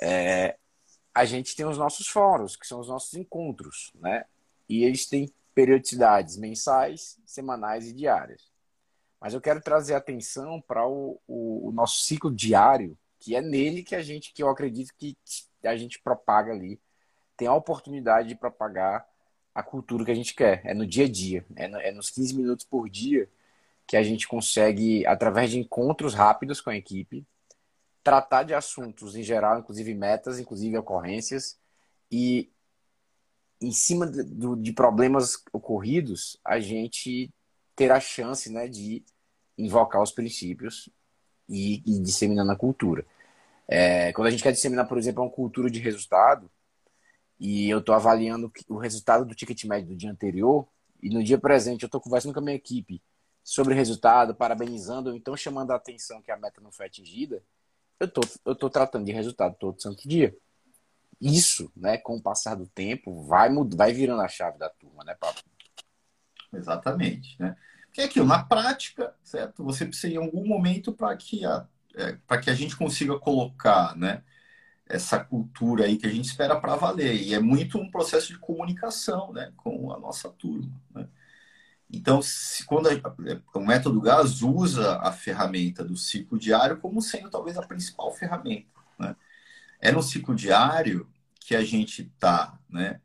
É, 0.03 0.57
a 1.15 1.25
gente 1.25 1.55
tem 1.55 1.65
os 1.65 1.79
nossos 1.79 2.09
fóruns, 2.09 2.57
que 2.57 2.67
são 2.67 2.81
os 2.81 2.89
nossos 2.89 3.15
encontros, 3.15 3.93
né? 3.95 4.25
E 4.69 4.83
eles 4.83 5.07
têm 5.07 5.33
periodicidades 5.55 6.37
mensais, 6.37 7.17
semanais 7.25 7.87
e 7.87 7.93
diárias. 7.93 8.54
Mas 9.25 9.33
eu 9.33 9.41
quero 9.41 9.59
trazer 9.59 9.95
atenção 9.95 10.61
para 10.61 10.87
o, 10.87 11.19
o, 11.27 11.69
o, 11.69 11.73
nosso 11.73 12.03
ciclo 12.03 12.31
diário, 12.31 12.95
que 13.19 13.35
é 13.35 13.41
nele 13.41 13.83
que 13.83 13.95
a 13.95 14.03
gente, 14.03 14.35
que 14.35 14.43
eu 14.43 14.51
acredito 14.51 14.93
que 14.99 15.17
a 15.63 15.75
gente 15.79 15.99
propaga 15.99 16.53
ali, 16.53 16.79
tem 17.35 17.49
a 17.49 17.55
oportunidade 17.55 18.29
de 18.29 18.35
propagar 18.35 19.09
a 19.55 19.63
cultura 19.63 20.05
que 20.05 20.11
a 20.11 20.15
gente 20.15 20.35
quer. 20.35 20.61
É 20.63 20.75
no 20.75 20.87
dia 20.87 21.07
a 21.07 21.09
dia, 21.09 21.43
é, 21.57 21.67
no, 21.67 21.79
é 21.79 21.91
nos 21.91 22.11
15 22.11 22.37
minutos 22.37 22.67
por 22.67 22.87
dia 22.91 23.27
que 23.87 23.97
a 23.97 24.03
gente 24.03 24.29
consegue, 24.29 25.07
através 25.07 25.51
de 25.51 25.59
encontros 25.59 26.13
rápidos 26.13 26.61
com 26.61 26.69
a 26.69 26.77
equipe, 26.77 27.27
tratar 28.03 28.43
de 28.43 28.53
assuntos 28.53 29.17
em 29.17 29.23
geral, 29.23 29.59
inclusive 29.59 29.95
metas, 29.95 30.39
inclusive 30.39 30.77
ocorrências, 30.77 31.59
e 32.13 32.53
em 33.59 33.73
cima 33.73 34.07
de, 34.07 34.23
de 34.61 34.73
problemas 34.75 35.43
ocorridos, 35.51 36.39
a 36.45 36.61
gente 36.61 37.33
ter 37.75 37.91
a 37.91 37.99
chance 37.99 38.53
né, 38.53 38.69
de 38.69 39.03
invocar 39.57 40.03
os 40.03 40.13
princípios 40.13 40.89
e, 41.49 41.83
e 41.87 42.01
disseminar 42.01 42.45
na 42.45 42.57
cultura. 42.57 43.05
É, 43.67 44.13
quando 44.13 44.29
a 44.29 44.31
gente 44.31 44.43
quer 44.43 44.53
disseminar, 44.53 44.87
por 44.87 44.99
exemplo, 44.99 45.23
uma 45.23 45.31
cultura 45.31 45.71
de 45.71 45.79
resultado, 45.79 46.51
e 47.39 47.69
eu 47.69 47.79
estou 47.79 47.95
avaliando 47.95 48.53
o 48.69 48.77
resultado 48.77 49.25
do 49.25 49.35
ticket 49.35 49.65
médio 49.65 49.89
do 49.89 49.97
dia 49.97 50.11
anterior, 50.11 50.67
e 51.03 51.11
no 51.11 51.23
dia 51.23 51.39
presente 51.39 51.83
eu 51.83 51.87
estou 51.87 52.01
conversando 52.01 52.33
com 52.33 52.41
a 52.41 52.43
minha 52.43 52.57
equipe 52.57 53.03
sobre 53.43 53.75
o 53.75 53.77
resultado, 53.77 54.35
parabenizando, 54.35 55.11
ou 55.11 55.17
então 55.17 55.37
chamando 55.37 55.71
a 55.71 55.77
atenção 55.77 56.23
que 56.23 56.31
a 56.31 56.37
meta 56.37 56.61
não 56.61 56.73
foi 56.73 56.87
atingida, 56.87 57.43
eu 58.01 58.09
tô, 58.09 58.23
tô 58.55 58.71
tratando 58.71 59.05
de 59.05 59.13
resultado 59.13 59.57
todo 59.59 59.81
santo 59.81 60.09
dia. 60.09 60.37
Isso, 61.21 61.71
né, 61.77 61.97
com 61.97 62.17
o 62.17 62.23
passar 62.23 62.55
do 62.55 62.67
tempo, 62.67 63.23
vai, 63.23 63.49
vai 63.75 63.93
virando 63.93 64.23
a 64.23 64.29
chave 64.29 64.59
da 64.59 64.69
turma, 64.69 65.05
né, 65.05 65.15
Pablo? 65.15 65.41
Exatamente, 66.53 67.37
né? 67.39 67.57
Que 67.95 68.01
é 68.01 68.05
aquilo, 68.07 68.27
na 68.27 68.43
prática, 68.43 69.15
certo? 69.23 69.63
Você 69.63 69.87
precisa 69.87 70.13
em 70.13 70.17
algum 70.17 70.45
momento 70.45 70.93
para 70.93 71.17
que, 71.17 71.47
a, 71.47 71.65
é, 71.95 72.19
que 72.39 72.51
a 72.51 72.55
gente 72.55 72.77
consiga 72.77 73.17
colocar, 73.21 73.97
né? 73.97 74.25
Essa 74.85 75.25
cultura 75.25 75.85
aí 75.85 75.97
que 75.97 76.05
a 76.05 76.11
gente 76.11 76.25
espera 76.25 76.61
para 76.61 76.75
valer. 76.75 77.15
E 77.15 77.33
é 77.33 77.39
muito 77.39 77.79
um 77.79 77.89
processo 77.89 78.33
de 78.33 78.39
comunicação, 78.39 79.33
né? 79.33 79.53
Com 79.57 79.93
a 79.93 79.99
nossa 80.01 80.29
turma, 80.29 80.75
né? 80.93 81.09
Então, 81.89 82.21
se, 82.21 82.65
quando 82.65 82.89
a, 82.89 83.59
o 83.59 83.65
método 83.65 84.01
GAS 84.01 84.43
usa 84.43 84.99
a 84.99 85.13
ferramenta 85.13 85.85
do 85.85 85.97
ciclo 85.97 86.37
diário 86.37 86.79
como 86.79 87.01
sendo 87.01 87.31
talvez 87.31 87.57
a 87.57 87.63
principal 87.63 88.13
ferramenta. 88.13 88.81
Né? 88.99 89.15
É 89.81 89.93
no 89.93 90.03
ciclo 90.03 90.35
diário 90.35 91.09
que 91.39 91.55
a 91.55 91.63
gente 91.63 92.03
está 92.03 92.59
né, 92.69 93.01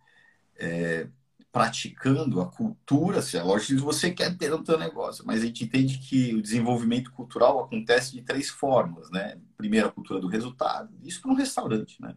é, 0.58 1.08
praticando 1.52 2.42
a 2.42 2.46
cultura, 2.46 3.22
se 3.22 3.38
é 3.38 3.42
lógico 3.42 3.76
que 3.76 3.82
você 3.82 4.12
quer 4.12 4.38
ter 4.38 4.50
no 4.52 4.64
seu 4.66 4.78
negócio, 4.78 5.24
mas 5.26 5.42
a 5.42 5.46
gente 5.46 5.64
entende 5.64 5.98
que 5.98 6.36
o 6.36 6.42
desenvolvimento 6.42 7.12
cultural 7.12 7.64
acontece 7.64 8.12
de 8.12 8.22
três 8.22 8.50
formas, 8.50 9.10
né? 9.10 9.38
Primeiro, 9.58 9.88
a 9.88 9.92
cultura 9.92 10.20
do 10.20 10.28
resultado, 10.28 10.94
isso 11.04 11.22
para 11.22 11.32
um 11.32 11.36
restaurante, 11.36 12.00
né? 12.02 12.16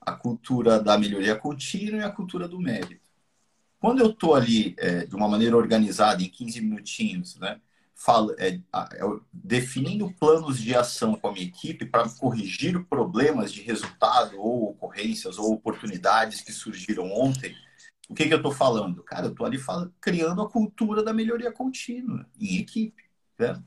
A 0.00 0.12
cultura 0.12 0.80
da 0.80 0.96
melhoria 0.96 1.36
contínua 1.36 2.00
e 2.00 2.04
a 2.04 2.10
cultura 2.10 2.48
do 2.48 2.58
mérito. 2.58 3.10
Quando 3.78 4.00
eu 4.00 4.10
estou 4.10 4.34
ali 4.34 4.74
é, 4.78 5.06
de 5.06 5.14
uma 5.14 5.28
maneira 5.28 5.56
organizada, 5.56 6.22
em 6.22 6.28
15 6.28 6.60
minutinhos, 6.60 7.36
né, 7.36 7.60
falo, 7.94 8.34
é, 8.38 8.54
é, 8.54 9.00
definindo 9.32 10.10
planos 10.12 10.58
de 10.58 10.74
ação 10.74 11.14
com 11.16 11.28
a 11.28 11.32
minha 11.32 11.46
equipe 11.46 11.84
para 11.84 12.08
corrigir 12.08 12.82
problemas 12.84 13.52
de 13.52 13.60
resultado 13.60 14.38
ou 14.38 14.70
ocorrências 14.70 15.38
ou 15.38 15.52
oportunidades 15.52 16.40
que 16.40 16.50
surgiram 16.50 17.10
ontem, 17.12 17.54
o 18.10 18.14
que, 18.14 18.26
que 18.26 18.34
eu 18.34 18.38
estou 18.38 18.50
falando? 18.50 19.04
Cara, 19.04 19.26
eu 19.26 19.30
estou 19.30 19.46
ali 19.46 19.56
falando, 19.56 19.94
criando 20.00 20.42
a 20.42 20.50
cultura 20.50 21.00
da 21.00 21.12
melhoria 21.12 21.52
contínua 21.52 22.26
em 22.40 22.56
equipe. 22.58 23.04
Né? 23.38 23.62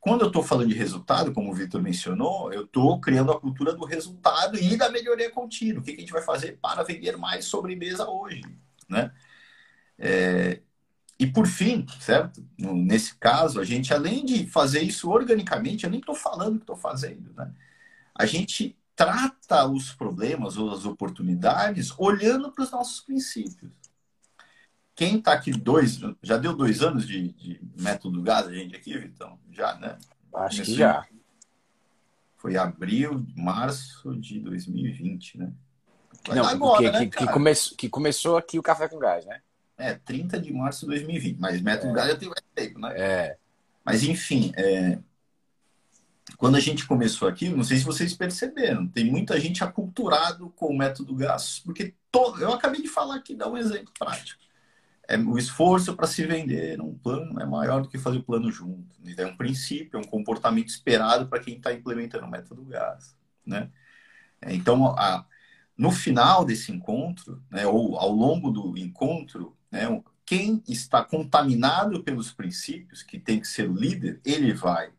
Quando 0.00 0.22
eu 0.22 0.28
estou 0.28 0.42
falando 0.42 0.70
de 0.70 0.74
resultado, 0.74 1.34
como 1.34 1.50
o 1.50 1.54
Vitor 1.54 1.82
mencionou, 1.82 2.50
eu 2.50 2.64
estou 2.64 2.98
criando 2.98 3.30
a 3.30 3.38
cultura 3.38 3.74
do 3.74 3.84
resultado 3.84 4.58
e 4.58 4.74
da 4.74 4.88
melhoria 4.90 5.30
contínua. 5.30 5.82
O 5.82 5.84
que, 5.84 5.92
que 5.92 5.98
a 5.98 6.00
gente 6.00 6.14
vai 6.14 6.22
fazer 6.22 6.58
para 6.62 6.82
vender 6.82 7.18
mais 7.18 7.44
sobremesa 7.44 8.08
hoje? 8.08 8.40
Né? 8.88 9.12
É, 9.98 10.62
e 11.18 11.26
por 11.26 11.46
fim, 11.46 11.84
certo? 12.00 12.42
Nesse 12.58 13.14
caso, 13.16 13.60
a 13.60 13.64
gente, 13.64 13.92
além 13.92 14.24
de 14.24 14.46
fazer 14.46 14.80
isso 14.80 15.10
organicamente, 15.10 15.84
eu 15.84 15.90
nem 15.90 16.00
estou 16.00 16.14
falando 16.14 16.56
que 16.56 16.62
estou 16.62 16.76
fazendo, 16.76 17.34
né? 17.34 17.52
A 18.14 18.24
gente 18.24 18.78
trata 18.96 19.66
os 19.66 19.92
problemas 19.92 20.56
ou 20.56 20.70
as 20.72 20.84
oportunidades 20.84 21.92
olhando 21.98 22.50
para 22.52 22.64
os 22.64 22.70
nossos 22.70 23.00
princípios. 23.00 23.72
Quem 24.94 25.18
está 25.18 25.32
aqui 25.32 25.50
dois, 25.50 25.98
já 26.22 26.36
deu 26.36 26.54
dois 26.54 26.80
anos 26.80 27.06
de, 27.06 27.32
de 27.32 27.60
método 27.76 28.22
gás, 28.22 28.46
a 28.46 28.52
gente 28.52 28.76
aqui, 28.76 28.96
Vitão? 28.96 29.38
Já, 29.50 29.74
né? 29.76 29.98
Acho 30.32 30.62
que 30.62 30.74
já. 30.74 31.04
Foi 32.36 32.56
abril, 32.56 33.26
março 33.34 34.14
de 34.16 34.38
2020, 34.38 35.38
né? 35.38 35.52
Não, 36.28 36.44
agora, 36.46 36.78
que, 36.78 36.90
né, 36.90 37.06
que, 37.06 37.16
que, 37.18 37.26
come, 37.26 37.52
que 37.76 37.88
começou 37.88 38.36
aqui 38.36 38.58
o 38.58 38.62
Café 38.62 38.88
com 38.88 38.98
Gás, 38.98 39.26
né? 39.26 39.40
É, 39.76 39.94
30 39.94 40.40
de 40.40 40.52
março 40.52 40.82
de 40.82 40.86
2020, 40.86 41.38
mas 41.38 41.60
método 41.60 41.98
é. 41.98 42.08
já 42.08 42.16
tem 42.16 42.28
mais 42.28 42.42
tempo, 42.54 42.78
né? 42.78 42.94
É. 42.96 43.36
Mas, 43.84 44.04
enfim, 44.04 44.52
é... 44.56 44.98
quando 46.36 46.56
a 46.56 46.60
gente 46.60 46.86
começou 46.86 47.28
aqui, 47.28 47.48
não 47.48 47.62
sei 47.62 47.78
se 47.78 47.84
vocês 47.84 48.14
perceberam, 48.14 48.88
tem 48.88 49.04
muita 49.04 49.38
gente 49.38 49.62
aculturado 49.62 50.50
com 50.50 50.66
o 50.66 50.76
método 50.76 51.14
GAS, 51.14 51.60
porque 51.60 51.94
eu 52.40 52.52
acabei 52.52 52.80
de 52.80 52.88
falar 52.88 53.16
aqui, 53.16 53.34
dar 53.34 53.48
um 53.48 53.56
exemplo 53.56 53.92
prático. 53.98 54.42
É, 55.06 55.18
o 55.18 55.36
esforço 55.36 55.94
para 55.94 56.06
se 56.06 56.24
vender 56.24 56.80
um 56.80 56.94
plano 56.94 57.38
é 57.38 57.44
maior 57.44 57.82
do 57.82 57.88
que 57.88 57.98
fazer 57.98 58.18
o 58.18 58.22
plano 58.22 58.50
junto. 58.50 58.96
É 59.18 59.26
um 59.26 59.36
princípio, 59.36 59.98
é 59.98 60.00
um 60.00 60.06
comportamento 60.06 60.68
esperado 60.68 61.28
para 61.28 61.40
quem 61.40 61.56
está 61.56 61.72
implementando 61.72 62.24
o 62.24 62.30
método 62.30 62.64
GAS. 62.64 63.14
Né? 63.44 63.70
É, 64.40 64.54
então, 64.54 64.86
a, 64.96 65.26
no 65.76 65.90
final 65.90 66.44
desse 66.44 66.72
encontro, 66.72 67.42
né, 67.50 67.66
ou 67.66 67.98
ao 67.98 68.10
longo 68.10 68.50
do 68.50 68.78
encontro, 68.78 69.56
né? 69.70 70.02
Quem 70.26 70.62
está 70.66 71.04
contaminado 71.04 72.02
pelos 72.02 72.32
princípios, 72.32 73.02
que 73.02 73.18
tem 73.18 73.38
que 73.38 73.46
ser 73.46 73.68
o 73.68 73.74
líder, 73.74 74.22
ele 74.24 74.54
vai 74.54 74.90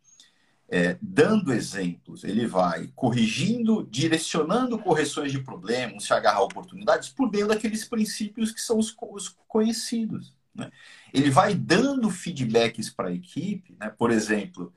é, 0.67 0.97
dando 1.01 1.53
exemplos, 1.53 2.23
ele 2.23 2.47
vai 2.47 2.89
corrigindo, 2.95 3.87
direcionando 3.89 4.79
correções 4.79 5.31
de 5.31 5.39
problemas, 5.39 6.05
se 6.05 6.13
agarrar 6.13 6.39
a 6.39 6.43
oportunidades, 6.43 7.09
por 7.09 7.31
meio 7.31 7.47
daqueles 7.47 7.85
princípios 7.85 8.51
que 8.51 8.61
são 8.61 8.79
os, 8.79 8.95
os 9.11 9.29
conhecidos. 9.47 10.35
Né? 10.53 10.71
Ele 11.13 11.29
vai 11.29 11.53
dando 11.53 12.09
feedbacks 12.09 12.89
para 12.89 13.09
a 13.09 13.13
equipe, 13.13 13.75
né? 13.79 13.89
por 13.89 14.09
exemplo, 14.09 14.73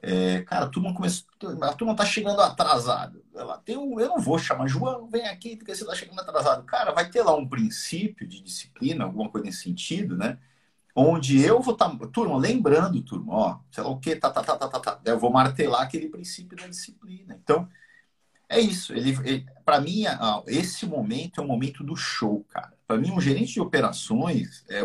é, 0.00 0.42
cara, 0.42 0.66
a 0.66 0.68
turma, 0.68 0.94
começou, 0.94 1.26
a 1.62 1.72
turma 1.72 1.96
tá 1.96 2.04
chegando 2.04 2.40
atrasado. 2.40 3.24
Ela 3.34 3.58
tem 3.58 3.76
um, 3.76 3.98
eu 3.98 4.08
não 4.08 4.20
vou 4.20 4.38
chamar, 4.38 4.68
João, 4.68 5.08
vem 5.08 5.26
aqui 5.26 5.56
porque 5.56 5.74
você 5.74 5.84
tá 5.84 5.94
chegando 5.94 6.20
atrasado. 6.20 6.64
Cara, 6.64 6.92
vai 6.92 7.10
ter 7.10 7.22
lá 7.22 7.34
um 7.34 7.48
princípio 7.48 8.26
de 8.26 8.40
disciplina, 8.40 9.04
alguma 9.04 9.28
coisa 9.28 9.46
nesse 9.46 9.62
sentido, 9.62 10.16
né? 10.16 10.38
Onde 11.00 11.40
eu 11.40 11.60
vou 11.60 11.74
estar, 11.74 11.88
tá, 11.88 12.06
turma, 12.08 12.36
lembrando, 12.36 13.00
turma, 13.02 13.32
ó, 13.32 13.60
sei 13.70 13.84
lá 13.84 13.90
o 13.90 14.00
que, 14.00 14.16
tá, 14.16 14.30
tá, 14.30 14.42
tá, 14.42 14.56
tá, 14.56 14.68
tá, 14.68 14.80
tá. 14.80 15.00
Eu 15.04 15.16
vou 15.16 15.30
martelar 15.30 15.82
aquele 15.82 16.08
princípio 16.08 16.56
da 16.56 16.66
disciplina. 16.66 17.38
Então, 17.40 17.68
é 18.48 18.58
isso. 18.58 18.92
Ele, 18.92 19.10
ele 19.24 19.46
para 19.64 19.80
mim, 19.80 20.04
esse 20.48 20.86
momento 20.86 21.40
é 21.40 21.44
o 21.44 21.46
momento 21.46 21.84
do 21.84 21.94
show, 21.94 22.44
cara. 22.48 22.72
Para 22.84 22.96
mim, 22.96 23.12
um 23.12 23.20
gerente 23.20 23.52
de 23.52 23.60
operações 23.60 24.64
é 24.68 24.82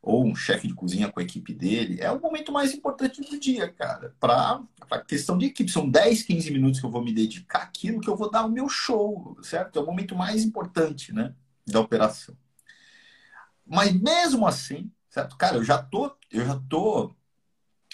ou 0.00 0.24
um 0.24 0.34
chefe 0.34 0.68
de 0.68 0.74
cozinha 0.74 1.10
com 1.10 1.20
a 1.20 1.22
equipe 1.22 1.54
dele, 1.54 2.00
é 2.00 2.10
o 2.10 2.20
momento 2.20 2.52
mais 2.52 2.74
importante 2.74 3.20
do 3.20 3.38
dia, 3.38 3.72
cara. 3.72 4.14
Para 4.18 4.62
a 4.90 4.98
questão 5.00 5.38
de 5.38 5.46
equipe, 5.46 5.70
são 5.70 5.88
10, 5.88 6.24
15 6.24 6.50
minutos 6.50 6.80
que 6.80 6.86
eu 6.86 6.90
vou 6.90 7.04
me 7.04 7.12
dedicar 7.12 7.62
àquilo 7.62 8.00
que 8.00 8.10
eu 8.10 8.16
vou 8.16 8.28
dar 8.28 8.44
o 8.44 8.50
meu 8.50 8.68
show, 8.68 9.36
certo? 9.42 9.78
É 9.78 9.82
o 9.82 9.86
momento 9.86 10.16
mais 10.16 10.44
importante, 10.44 11.12
né, 11.12 11.32
da 11.64 11.78
operação. 11.78 12.36
Mas 13.64 13.92
mesmo 13.92 14.46
assim, 14.46 14.90
certo? 15.12 15.36
Cara, 15.36 15.56
eu 15.56 15.64
já 15.64 15.80
tô, 15.80 16.16
eu 16.30 16.44
já 16.44 16.58
tô 16.70 17.14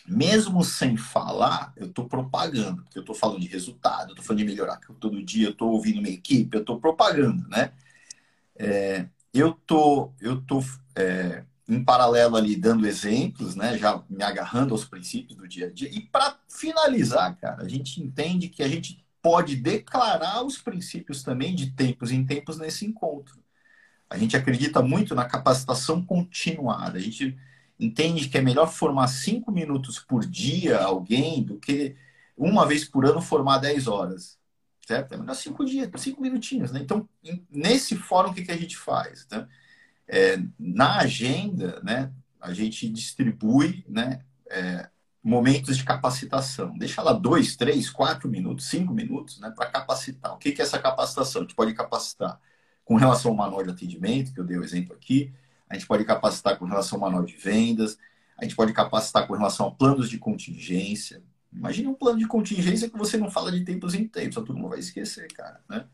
mesmo 0.06 0.62
sem 0.64 0.96
falar, 0.96 1.72
eu 1.76 1.92
tô 1.92 2.04
propagando, 2.04 2.82
porque 2.84 2.98
eu 2.98 3.04
tô 3.04 3.12
falando 3.12 3.40
de 3.40 3.48
resultado, 3.48 4.12
eu 4.12 4.16
tô 4.16 4.22
falando 4.22 4.38
de 4.38 4.44
melhorar 4.44 4.78
todo 5.00 5.22
dia, 5.22 5.48
eu 5.48 5.54
tô 5.54 5.66
ouvindo 5.66 6.00
minha 6.00 6.14
equipe, 6.14 6.56
eu 6.56 6.64
tô 6.64 6.78
propagando, 6.78 7.46
né? 7.48 7.72
É, 8.56 9.08
eu 9.34 9.52
tô, 9.52 10.12
eu 10.20 10.40
tô 10.40 10.62
é, 10.96 11.44
em 11.68 11.84
paralelo 11.84 12.36
ali 12.36 12.56
dando 12.56 12.86
exemplos, 12.86 13.56
né, 13.56 13.76
já 13.76 14.02
me 14.08 14.22
agarrando 14.22 14.72
aos 14.72 14.84
princípios 14.84 15.36
do 15.36 15.46
dia 15.46 15.66
a 15.66 15.72
dia. 15.72 15.90
E 15.90 16.00
para 16.00 16.38
finalizar, 16.48 17.36
cara, 17.36 17.62
a 17.62 17.68
gente 17.68 18.00
entende 18.00 18.48
que 18.48 18.62
a 18.62 18.68
gente 18.68 19.04
pode 19.20 19.56
declarar 19.56 20.42
os 20.44 20.56
princípios 20.56 21.22
também 21.22 21.54
de 21.54 21.72
tempos 21.72 22.12
em 22.12 22.24
tempos 22.24 22.58
nesse 22.58 22.86
encontro. 22.86 23.42
A 24.10 24.16
gente 24.16 24.36
acredita 24.36 24.82
muito 24.82 25.14
na 25.14 25.24
capacitação 25.24 26.04
continuada. 26.04 26.98
A 26.98 27.00
gente 27.00 27.36
entende 27.78 28.28
que 28.28 28.38
é 28.38 28.40
melhor 28.40 28.66
formar 28.66 29.06
cinco 29.08 29.52
minutos 29.52 29.98
por 29.98 30.24
dia 30.24 30.78
alguém 30.78 31.42
do 31.42 31.58
que 31.58 31.94
uma 32.36 32.66
vez 32.66 32.84
por 32.84 33.04
ano 33.04 33.20
formar 33.20 33.58
dez 33.58 33.86
horas. 33.86 34.38
Certo? 34.86 35.12
É 35.12 35.16
melhor 35.18 35.34
cinco 35.34 35.64
dias, 35.64 35.90
cinco 35.98 36.22
minutinhos. 36.22 36.72
Né? 36.72 36.80
Então, 36.80 37.06
nesse 37.50 37.94
fórum, 37.94 38.30
o 38.30 38.34
que, 38.34 38.42
que 38.42 38.52
a 38.52 38.56
gente 38.56 38.76
faz? 38.76 39.26
Né? 39.30 39.46
É, 40.06 40.38
na 40.58 41.00
agenda, 41.00 41.78
né, 41.82 42.10
a 42.40 42.54
gente 42.54 42.88
distribui 42.88 43.84
né, 43.86 44.20
é, 44.50 44.88
momentos 45.22 45.76
de 45.76 45.84
capacitação. 45.84 46.76
Deixa 46.78 47.02
lá 47.02 47.12
dois, 47.12 47.54
três, 47.54 47.90
quatro 47.90 48.30
minutos, 48.30 48.66
cinco 48.66 48.94
minutos 48.94 49.38
né, 49.38 49.52
para 49.54 49.68
capacitar. 49.68 50.32
O 50.32 50.38
que, 50.38 50.52
que 50.52 50.62
é 50.62 50.64
essa 50.64 50.78
capacitação? 50.78 51.42
A 51.42 51.44
gente 51.44 51.54
pode 51.54 51.74
capacitar 51.74 52.40
com 52.88 52.96
relação 52.96 53.32
ao 53.32 53.36
manual 53.36 53.62
de 53.62 53.68
atendimento, 53.68 54.32
que 54.32 54.40
eu 54.40 54.44
dei 54.44 54.56
o 54.56 54.64
exemplo 54.64 54.94
aqui, 54.94 55.30
a 55.68 55.74
gente 55.74 55.86
pode 55.86 56.06
capacitar 56.06 56.58
com 56.58 56.64
relação 56.64 56.96
ao 56.96 57.02
manual 57.02 57.22
de 57.22 57.36
vendas, 57.36 57.98
a 58.38 58.44
gente 58.44 58.56
pode 58.56 58.72
capacitar 58.72 59.26
com 59.26 59.34
relação 59.34 59.66
a 59.66 59.70
planos 59.70 60.08
de 60.08 60.16
contingência. 60.16 61.22
Imagine 61.52 61.88
um 61.88 61.94
plano 61.94 62.18
de 62.18 62.26
contingência 62.26 62.88
que 62.88 62.96
você 62.96 63.18
não 63.18 63.30
fala 63.30 63.52
de 63.52 63.62
tempos 63.62 63.92
em 63.92 64.08
tempos, 64.08 64.38
a 64.38 64.42
turma 64.42 64.70
vai 64.70 64.78
esquecer, 64.78 65.28
cara. 65.34 65.60
Né? 65.68 65.86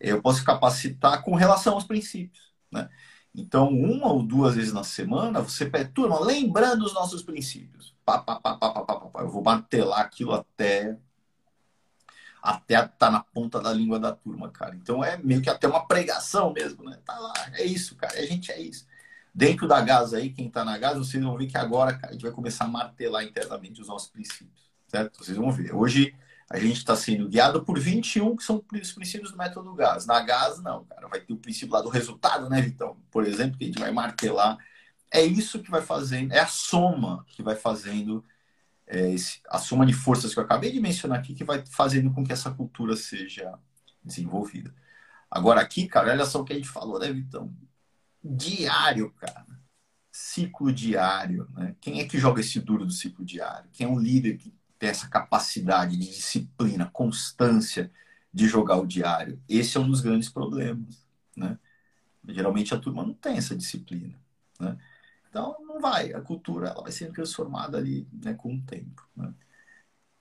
Eu 0.00 0.20
posso 0.20 0.44
capacitar 0.44 1.22
com 1.22 1.36
relação 1.36 1.74
aos 1.74 1.84
princípios. 1.84 2.52
né? 2.72 2.90
Então, 3.32 3.68
uma 3.68 4.12
ou 4.12 4.20
duas 4.20 4.56
vezes 4.56 4.72
na 4.72 4.82
semana, 4.82 5.40
você 5.40 5.66
pede, 5.66 5.90
turma, 5.92 6.18
lembrando 6.18 6.84
os 6.84 6.92
nossos 6.92 7.22
princípios. 7.22 7.94
Pá, 8.04 8.18
pá, 8.18 8.40
pá, 8.40 8.56
pá, 8.56 8.70
pá, 8.72 8.82
pá, 8.84 8.96
pá. 8.96 9.20
Eu 9.20 9.30
vou 9.30 9.44
martelar 9.44 10.00
aquilo 10.00 10.32
até 10.32 10.98
até 12.42 12.82
tá 12.82 13.10
na 13.10 13.20
ponta 13.20 13.60
da 13.60 13.72
língua 13.72 14.00
da 14.00 14.12
turma, 14.12 14.50
cara. 14.50 14.74
Então 14.74 15.04
é 15.04 15.16
meio 15.16 15.40
que 15.40 15.48
até 15.48 15.68
uma 15.68 15.86
pregação 15.86 16.52
mesmo, 16.52 16.82
né? 16.84 16.98
Tá 17.04 17.16
lá, 17.18 17.32
é 17.54 17.64
isso, 17.64 17.94
cara. 17.94 18.18
A 18.18 18.26
gente 18.26 18.50
é 18.50 18.60
isso. 18.60 18.86
Dentro 19.34 19.68
da 19.68 19.80
Gaza 19.80 20.18
aí, 20.18 20.30
quem 20.30 20.50
tá 20.50 20.64
na 20.64 20.76
Gaza, 20.76 20.98
vocês 20.98 21.22
vão 21.22 21.36
ver 21.36 21.46
que 21.46 21.56
agora, 21.56 21.94
cara, 21.94 22.08
a 22.08 22.12
gente 22.12 22.22
vai 22.22 22.32
começar 22.32 22.64
a 22.64 22.68
martelar 22.68 23.24
internamente 23.24 23.80
os 23.80 23.88
nossos 23.88 24.10
princípios, 24.10 24.70
certo? 24.88 25.24
Vocês 25.24 25.36
vão 25.36 25.50
ver. 25.52 25.74
Hoje 25.74 26.14
a 26.50 26.58
gente 26.58 26.76
está 26.76 26.94
sendo 26.96 27.28
guiado 27.28 27.64
por 27.64 27.78
21 27.78 28.36
que 28.36 28.44
são 28.44 28.56
os 28.72 28.92
princípios 28.92 29.30
do 29.30 29.38
método 29.38 29.72
GAS. 29.74 30.04
Na 30.04 30.20
GAS, 30.20 30.60
não, 30.60 30.84
cara. 30.84 31.08
Vai 31.08 31.20
ter 31.20 31.32
o 31.32 31.38
princípio 31.38 31.72
lá 31.72 31.80
do 31.80 31.88
resultado, 31.88 32.50
né, 32.50 32.60
Vitão? 32.60 32.98
Por 33.10 33.24
exemplo, 33.24 33.56
que 33.56 33.64
a 33.64 33.66
gente 33.68 33.78
vai 33.78 33.92
martelar. 33.92 34.58
É 35.10 35.22
isso 35.22 35.62
que 35.62 35.70
vai 35.70 35.82
fazendo, 35.82 36.32
é 36.32 36.40
a 36.40 36.46
soma 36.46 37.24
que 37.28 37.42
vai 37.42 37.54
fazendo, 37.54 38.24
é, 38.92 39.10
esse, 39.10 39.40
a 39.48 39.58
soma 39.58 39.86
de 39.86 39.94
forças 39.94 40.34
que 40.34 40.38
eu 40.38 40.44
acabei 40.44 40.70
de 40.70 40.78
mencionar 40.78 41.18
aqui, 41.18 41.34
que 41.34 41.44
vai 41.44 41.64
fazendo 41.66 42.12
com 42.12 42.22
que 42.22 42.32
essa 42.32 42.50
cultura 42.50 42.94
seja 42.94 43.58
desenvolvida. 44.04 44.74
Agora, 45.30 45.62
aqui, 45.62 45.88
cara, 45.88 46.12
olha 46.12 46.26
só 46.26 46.42
o 46.42 46.44
que 46.44 46.52
a 46.52 46.56
gente 46.56 46.68
falou, 46.68 46.98
né, 46.98 47.10
Vitão? 47.10 47.56
Diário, 48.22 49.10
cara. 49.12 49.46
Ciclo 50.12 50.70
diário, 50.70 51.48
né? 51.54 51.74
Quem 51.80 52.00
é 52.00 52.04
que 52.04 52.18
joga 52.18 52.42
esse 52.42 52.60
duro 52.60 52.84
do 52.84 52.92
ciclo 52.92 53.24
diário? 53.24 53.70
Quem 53.72 53.86
é 53.86 53.88
um 53.88 53.98
líder 53.98 54.36
que 54.36 54.54
ter 54.78 54.88
essa 54.88 55.08
capacidade 55.08 55.96
de 55.96 56.06
disciplina, 56.06 56.90
constância 56.92 57.90
de 58.34 58.46
jogar 58.46 58.76
o 58.76 58.86
diário. 58.86 59.40
Esse 59.48 59.76
é 59.76 59.80
um 59.80 59.88
dos 59.88 60.00
grandes 60.00 60.28
problemas, 60.28 61.06
né? 61.36 61.58
Geralmente 62.28 62.74
a 62.74 62.78
turma 62.78 63.04
não 63.04 63.14
tem 63.14 63.36
essa 63.36 63.56
disciplina, 63.56 64.20
né? 64.60 64.76
Então 65.32 65.56
não 65.66 65.80
vai, 65.80 66.12
a 66.12 66.20
cultura 66.20 66.68
ela 66.68 66.82
vai 66.82 66.92
sendo 66.92 67.14
transformada 67.14 67.78
ali, 67.78 68.06
né, 68.22 68.34
com 68.34 68.54
o 68.54 68.60
tempo, 68.60 69.02
né? 69.16 69.32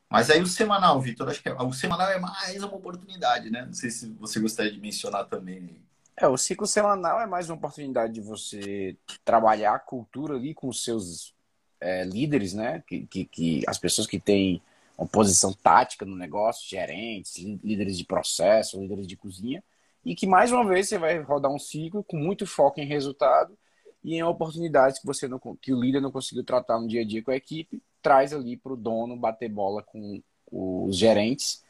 Mas 0.09 0.29
aí 0.29 0.41
o 0.41 0.47
semanal, 0.47 1.01
Vitor, 1.01 1.27
acho 1.27 1.43
que 1.43 1.49
é, 1.49 1.53
o 1.53 1.73
semanal 1.73 2.09
é 2.09 2.17
mais 2.17 2.63
uma 2.63 2.75
oportunidade, 2.75 3.49
né? 3.49 3.65
Não 3.65 3.73
sei 3.73 3.89
se 3.89 4.09
você 4.13 4.39
gostaria 4.39 4.71
de 4.71 4.79
mencionar 4.79 5.25
também. 5.25 5.81
É, 6.15 6.27
o 6.27 6.37
ciclo 6.37 6.65
semanal 6.65 7.19
é 7.19 7.25
mais 7.25 7.49
uma 7.49 7.57
oportunidade 7.57 8.13
de 8.13 8.21
você 8.21 8.97
trabalhar 9.23 9.75
a 9.75 9.79
cultura 9.79 10.35
ali 10.35 10.53
com 10.53 10.69
os 10.69 10.81
seus 10.81 11.33
é, 11.81 12.05
líderes, 12.05 12.53
né? 12.53 12.81
Que, 12.87 13.05
que, 13.05 13.25
que, 13.25 13.63
as 13.67 13.77
pessoas 13.77 14.07
que 14.07 14.19
têm 14.19 14.61
uma 14.97 15.07
posição 15.07 15.51
tática 15.51 16.05
no 16.05 16.15
negócio, 16.15 16.69
gerentes, 16.69 17.35
líderes 17.37 17.97
de 17.97 18.05
processo, 18.05 18.79
líderes 18.79 19.07
de 19.07 19.17
cozinha, 19.17 19.61
e 20.05 20.15
que 20.15 20.25
mais 20.25 20.53
uma 20.53 20.65
vez 20.65 20.87
você 20.87 20.97
vai 20.97 21.19
rodar 21.19 21.51
um 21.51 21.59
ciclo 21.59 22.01
com 22.01 22.17
muito 22.17 22.47
foco 22.47 22.79
em 22.79 22.85
resultado 22.85 23.57
e 24.03 24.15
em 24.15 24.23
oportunidades 24.23 24.99
que 24.99 25.05
você 25.05 25.27
não, 25.27 25.39
que 25.61 25.73
o 25.73 25.79
líder 25.79 26.01
não 26.01 26.11
conseguiu 26.11 26.43
tratar 26.43 26.79
no 26.79 26.87
dia 26.87 27.01
a 27.01 27.05
dia 27.05 27.23
com 27.23 27.31
a 27.31 27.35
equipe, 27.35 27.81
traz 28.01 28.33
ali 28.33 28.57
para 28.57 28.73
o 28.73 28.77
dono 28.77 29.15
bater 29.15 29.49
bola 29.49 29.83
com 29.83 30.21
os 30.51 30.97
gerentes 30.97 31.63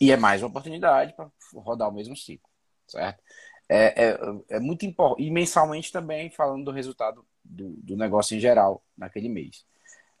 e 0.00 0.12
é 0.12 0.16
mais 0.16 0.42
uma 0.42 0.48
oportunidade 0.48 1.12
para 1.14 1.30
rodar 1.54 1.88
o 1.88 1.92
mesmo 1.92 2.16
ciclo, 2.16 2.48
certo? 2.86 3.22
É, 3.68 4.10
é, 4.10 4.18
é 4.56 4.60
muito 4.60 4.84
importante. 4.84 5.22
E 5.26 5.30
mensalmente 5.30 5.92
também, 5.92 6.30
falando 6.30 6.64
do 6.64 6.70
resultado 6.70 7.24
do, 7.44 7.70
do 7.76 7.96
negócio 7.96 8.36
em 8.36 8.40
geral 8.40 8.82
naquele 8.96 9.28
mês. 9.28 9.64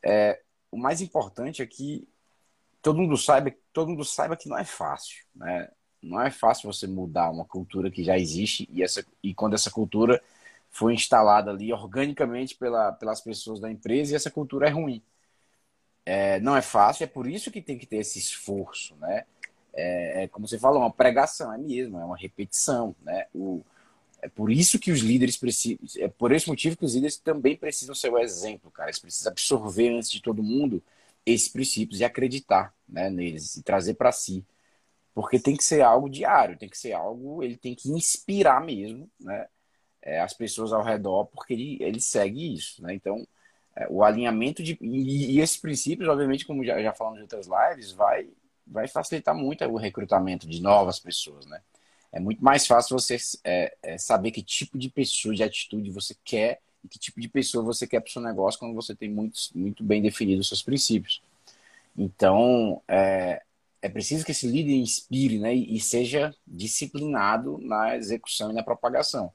É, 0.02 0.40
o 0.70 0.76
mais 0.76 1.00
importante 1.00 1.62
é 1.62 1.66
que 1.66 2.08
todo 2.80 2.98
mundo 2.98 3.16
saiba, 3.16 3.52
todo 3.72 3.88
mundo 3.88 4.04
saiba 4.04 4.36
que 4.36 4.48
não 4.48 4.58
é 4.58 4.64
fácil, 4.64 5.24
né? 5.34 5.68
Não 6.02 6.20
é 6.20 6.30
fácil 6.30 6.72
você 6.72 6.86
mudar 6.86 7.30
uma 7.30 7.44
cultura 7.44 7.90
que 7.90 8.02
já 8.02 8.18
existe 8.18 8.66
e, 8.72 8.82
essa, 8.82 9.04
e 9.22 9.34
quando 9.34 9.54
essa 9.54 9.70
cultura 9.70 10.22
foi 10.70 10.94
instalada 10.94 11.50
ali 11.50 11.72
organicamente 11.72 12.54
pela, 12.56 12.92
pelas 12.92 13.20
pessoas 13.20 13.60
da 13.60 13.70
empresa 13.70 14.12
e 14.12 14.16
essa 14.16 14.30
cultura 14.30 14.68
é 14.68 14.70
ruim. 14.70 15.02
É, 16.04 16.40
não 16.40 16.56
é 16.56 16.62
fácil, 16.62 17.04
é 17.04 17.06
por 17.06 17.26
isso 17.26 17.50
que 17.50 17.60
tem 17.60 17.78
que 17.78 17.86
ter 17.86 17.98
esse 17.98 18.18
esforço, 18.18 18.96
né? 18.96 19.24
É, 19.72 20.24
é 20.24 20.28
como 20.28 20.48
você 20.48 20.58
falou, 20.58 20.80
uma 20.80 20.90
pregação, 20.92 21.52
é 21.52 21.58
mesmo, 21.58 21.98
é 21.98 22.04
uma 22.04 22.16
repetição, 22.16 22.94
né? 23.02 23.26
O, 23.34 23.62
é 24.22 24.28
por 24.28 24.50
isso 24.50 24.78
que 24.78 24.90
os 24.92 25.00
líderes 25.00 25.36
precisam. 25.36 25.78
É 25.98 26.08
por 26.08 26.32
esse 26.32 26.48
motivo 26.48 26.76
que 26.76 26.84
os 26.84 26.94
líderes 26.94 27.16
também 27.16 27.56
precisam 27.56 27.94
ser 27.94 28.10
o 28.12 28.18
exemplo, 28.18 28.70
cara. 28.70 28.90
Eles 28.90 28.98
precisam 28.98 29.32
absorver 29.32 29.88
antes 29.90 30.10
de 30.10 30.20
todo 30.22 30.42
mundo 30.42 30.82
esses 31.24 31.48
princípios 31.48 32.00
e 32.00 32.04
acreditar 32.04 32.74
né, 32.88 33.10
neles 33.10 33.56
e 33.56 33.62
trazer 33.62 33.94
para 33.94 34.12
si. 34.12 34.44
Porque 35.14 35.38
tem 35.38 35.56
que 35.56 35.64
ser 35.64 35.82
algo 35.82 36.08
diário, 36.08 36.58
tem 36.58 36.68
que 36.68 36.78
ser 36.78 36.92
algo. 36.92 37.42
Ele 37.42 37.56
tem 37.56 37.74
que 37.74 37.90
inspirar 37.90 38.64
mesmo 38.64 39.10
né, 39.20 39.48
é, 40.02 40.20
as 40.20 40.32
pessoas 40.32 40.72
ao 40.72 40.82
redor, 40.82 41.26
porque 41.26 41.52
ele, 41.52 41.78
ele 41.80 42.00
segue 42.00 42.54
isso. 42.54 42.82
Né? 42.82 42.94
Então, 42.94 43.26
é, 43.76 43.86
o 43.88 44.02
alinhamento 44.02 44.62
de. 44.62 44.78
E, 44.80 45.36
e, 45.36 45.40
esses 45.40 45.56
princípios, 45.56 46.08
obviamente, 46.08 46.46
como 46.46 46.64
já, 46.64 46.80
já 46.82 46.92
falamos 46.92 47.18
em 47.18 47.22
outras 47.22 47.46
lives, 47.46 47.92
vai, 47.92 48.28
vai 48.66 48.88
facilitar 48.88 49.34
muito 49.34 49.64
o 49.64 49.76
recrutamento 49.76 50.48
de 50.48 50.60
novas 50.60 50.98
pessoas. 50.98 51.46
Né? 51.46 51.60
É 52.12 52.18
muito 52.18 52.42
mais 52.42 52.66
fácil 52.66 52.98
você 52.98 53.16
é, 53.44 53.76
é, 53.82 53.98
saber 53.98 54.30
que 54.30 54.42
tipo 54.42 54.78
de 54.78 54.88
pessoa, 54.88 55.34
de 55.34 55.42
atitude 55.42 55.90
você 55.90 56.16
quer 56.24 56.60
e 56.82 56.88
que 56.88 56.98
tipo 56.98 57.20
de 57.20 57.28
pessoa 57.28 57.64
você 57.64 57.86
quer 57.86 58.00
para 58.00 58.08
o 58.08 58.12
seu 58.12 58.22
negócio 58.22 58.58
quando 58.58 58.74
você 58.74 58.94
tem 58.94 59.08
muito, 59.08 59.38
muito 59.54 59.84
bem 59.84 60.02
definidos 60.02 60.46
os 60.46 60.48
seus 60.48 60.62
princípios. 60.62 61.22
Então, 61.96 62.82
é, 62.88 63.42
é 63.82 63.88
preciso 63.88 64.24
que 64.24 64.32
esse 64.32 64.46
líder 64.46 64.74
inspire 64.74 65.38
né, 65.38 65.54
e 65.54 65.78
seja 65.80 66.34
disciplinado 66.46 67.58
na 67.58 67.96
execução 67.96 68.50
e 68.50 68.54
na 68.54 68.62
propagação. 68.62 69.32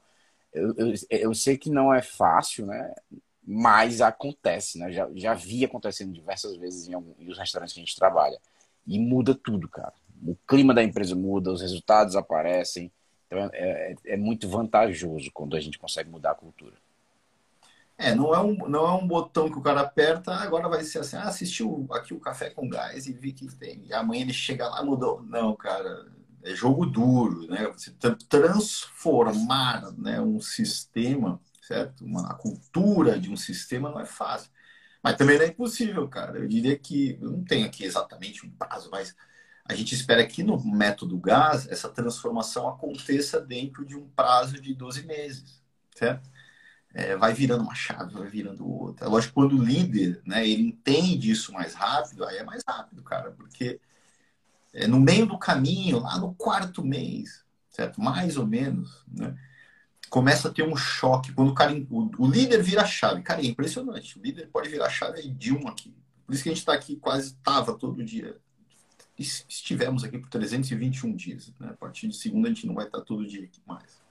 Eu, 0.56 0.74
eu, 0.76 0.94
eu, 1.10 1.34
sei 1.34 1.56
que 1.58 1.70
não 1.70 1.92
é 1.92 2.02
fácil, 2.02 2.66
né, 2.66 2.94
mas 3.46 4.00
acontece. 4.00 4.78
Né, 4.78 4.90
já, 4.92 5.08
já 5.14 5.34
vi 5.34 5.64
acontecendo 5.64 6.12
diversas 6.12 6.56
vezes 6.56 6.88
em, 6.88 6.94
alguns, 6.94 7.18
em 7.18 7.28
os 7.28 7.38
restaurantes 7.38 7.74
que 7.74 7.80
a 7.80 7.84
gente 7.84 7.96
trabalha. 7.96 8.38
E 8.86 8.98
muda 8.98 9.34
tudo, 9.34 9.68
cara 9.68 9.92
o 10.24 10.36
clima 10.46 10.72
da 10.72 10.82
empresa 10.82 11.14
muda, 11.14 11.52
os 11.52 11.60
resultados 11.60 12.16
aparecem. 12.16 12.90
Então 13.26 13.38
é, 13.38 13.50
é, 13.52 13.94
é, 14.06 14.16
muito 14.16 14.48
vantajoso 14.48 15.30
quando 15.32 15.56
a 15.56 15.60
gente 15.60 15.78
consegue 15.78 16.08
mudar 16.08 16.32
a 16.32 16.36
cultura. 16.36 16.74
É, 17.98 18.14
não 18.14 18.34
é, 18.34 18.40
um, 18.40 18.54
não 18.68 18.86
é 18.86 18.92
um 18.92 19.06
botão 19.06 19.50
que 19.50 19.58
o 19.58 19.62
cara 19.62 19.80
aperta, 19.80 20.34
agora 20.34 20.68
vai 20.68 20.84
ser 20.84 20.98
assim, 20.98 21.16
ah, 21.16 21.24
assistiu 21.24 21.86
aqui 21.90 22.12
o 22.12 22.20
Café 22.20 22.50
com 22.50 22.68
Gás 22.68 23.06
e 23.06 23.12
vi 23.12 23.32
que 23.32 23.46
tem. 23.56 23.86
E 23.86 23.92
amanhã 23.94 24.20
ele 24.20 24.34
chega 24.34 24.68
lá 24.68 24.82
mudou. 24.82 25.22
Não, 25.22 25.56
cara, 25.56 26.06
é 26.46 26.54
jogo 26.54 26.86
duro, 26.86 27.46
né? 27.48 27.66
Você 27.68 27.92
transformar 28.28 29.92
né, 29.98 30.20
um 30.20 30.40
sistema, 30.40 31.40
certo? 31.60 32.04
Uma, 32.04 32.30
a 32.30 32.34
cultura 32.34 33.18
de 33.18 33.30
um 33.30 33.36
sistema 33.36 33.90
não 33.90 34.00
é 34.00 34.06
fácil. 34.06 34.50
Mas 35.02 35.16
também 35.16 35.36
não 35.38 35.44
é 35.44 35.48
impossível, 35.48 36.08
cara. 36.08 36.38
Eu 36.38 36.46
diria 36.46 36.78
que, 36.78 37.18
eu 37.20 37.30
não 37.30 37.44
tenho 37.44 37.66
aqui 37.66 37.84
exatamente 37.84 38.46
um 38.46 38.50
prazo, 38.50 38.88
mas 38.90 39.14
a 39.64 39.74
gente 39.74 39.94
espera 39.94 40.24
que 40.24 40.42
no 40.44 40.62
método 40.64 41.18
GAS 41.18 41.66
essa 41.68 41.88
transformação 41.88 42.68
aconteça 42.68 43.40
dentro 43.40 43.84
de 43.84 43.96
um 43.96 44.08
prazo 44.10 44.60
de 44.60 44.72
12 44.72 45.04
meses, 45.04 45.60
certo? 45.94 46.30
É, 46.94 47.16
vai 47.16 47.34
virando 47.34 47.62
uma 47.62 47.74
chave, 47.74 48.14
vai 48.14 48.28
virando 48.28 48.66
outra. 48.66 49.08
Lógico, 49.08 49.34
quando 49.34 49.58
o 49.58 49.62
líder, 49.62 50.22
né, 50.24 50.48
ele 50.48 50.62
entende 50.62 51.30
isso 51.30 51.52
mais 51.52 51.74
rápido, 51.74 52.24
aí 52.24 52.38
é 52.38 52.44
mais 52.44 52.62
rápido, 52.66 53.02
cara, 53.02 53.32
porque 53.32 53.80
é, 54.76 54.86
no 54.86 55.00
meio 55.00 55.26
do 55.26 55.38
caminho, 55.38 56.00
lá 56.00 56.18
no 56.18 56.34
quarto 56.34 56.84
mês, 56.84 57.44
certo? 57.70 58.00
Mais 58.00 58.36
ou 58.36 58.46
menos, 58.46 59.02
né? 59.08 59.36
Começa 60.08 60.48
a 60.48 60.52
ter 60.52 60.62
um 60.62 60.76
choque. 60.76 61.32
Quando 61.32 61.50
o, 61.50 61.54
cara, 61.54 61.74
o, 61.90 62.10
o 62.18 62.30
líder 62.30 62.62
vira 62.62 62.86
chave. 62.86 63.22
Cara, 63.22 63.40
é 63.40 63.46
impressionante. 63.46 64.16
O 64.16 64.22
líder 64.22 64.48
pode 64.52 64.68
virar 64.68 64.88
chave 64.88 65.28
de 65.28 65.52
um 65.52 65.66
aqui. 65.66 65.92
Por 66.24 66.32
isso 66.32 66.44
que 66.44 66.48
a 66.48 66.52
gente 66.52 66.60
está 66.60 66.72
aqui 66.74 66.94
quase, 66.96 67.28
estava 67.28 67.74
todo 67.74 68.04
dia 68.04 68.36
estivemos 69.18 70.04
aqui 70.04 70.18
por 70.18 70.28
321 70.28 71.14
dias. 71.14 71.52
Né? 71.58 71.68
A 71.70 71.74
partir 71.74 72.08
de 72.08 72.16
segunda 72.16 72.48
a 72.48 72.52
gente 72.52 72.66
não 72.66 72.74
vai 72.74 72.86
estar 72.86 73.00
todo 73.00 73.26
dia 73.26 73.44
aqui 73.44 73.60
mais. 73.66 74.04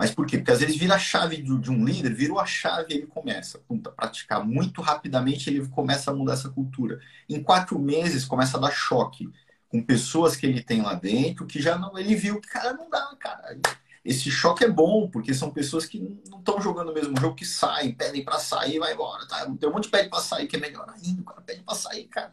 Mas 0.00 0.10
por 0.10 0.24
quê? 0.24 0.38
Porque 0.38 0.50
às 0.50 0.60
vezes 0.60 0.76
vira 0.76 0.94
a 0.94 0.98
chave 0.98 1.42
de 1.42 1.70
um 1.70 1.84
líder, 1.84 2.14
virou 2.14 2.40
a 2.40 2.46
chave 2.46 2.94
e 2.94 2.96
ele 2.96 3.06
começa 3.06 3.60
a 3.68 3.90
praticar 3.90 4.42
muito 4.42 4.80
rapidamente, 4.80 5.50
ele 5.50 5.68
começa 5.68 6.10
a 6.10 6.14
mudar 6.14 6.32
essa 6.32 6.48
cultura. 6.48 6.98
Em 7.28 7.42
quatro 7.42 7.78
meses 7.78 8.24
começa 8.24 8.56
a 8.56 8.60
dar 8.60 8.70
choque 8.70 9.30
com 9.68 9.82
pessoas 9.82 10.36
que 10.36 10.46
ele 10.46 10.62
tem 10.62 10.80
lá 10.80 10.94
dentro, 10.94 11.44
que 11.44 11.60
já 11.60 11.76
não, 11.76 11.98
ele 11.98 12.14
viu 12.14 12.40
que, 12.40 12.48
cara, 12.48 12.72
não 12.72 12.88
dá, 12.88 13.14
cara. 13.20 13.60
Esse 14.02 14.30
choque 14.30 14.64
é 14.64 14.70
bom, 14.70 15.06
porque 15.06 15.34
são 15.34 15.50
pessoas 15.50 15.84
que 15.84 16.00
não 16.30 16.38
estão 16.38 16.58
jogando 16.62 16.92
o 16.92 16.94
mesmo 16.94 17.14
jogo, 17.20 17.36
que 17.36 17.44
saem, 17.44 17.92
pedem 17.92 18.24
para 18.24 18.38
sair, 18.38 18.78
vai 18.78 18.94
embora. 18.94 19.28
Tá? 19.28 19.44
Tem 19.44 19.68
um 19.68 19.72
monte 19.74 19.84
de 19.84 19.90
pede 19.90 20.08
para 20.08 20.20
sair, 20.20 20.46
que 20.46 20.56
é 20.56 20.58
melhor 20.58 20.88
ainda, 20.88 21.20
o 21.20 21.24
cara 21.26 21.42
pede 21.42 21.62
para 21.62 21.74
sair, 21.74 22.04
cara. 22.04 22.32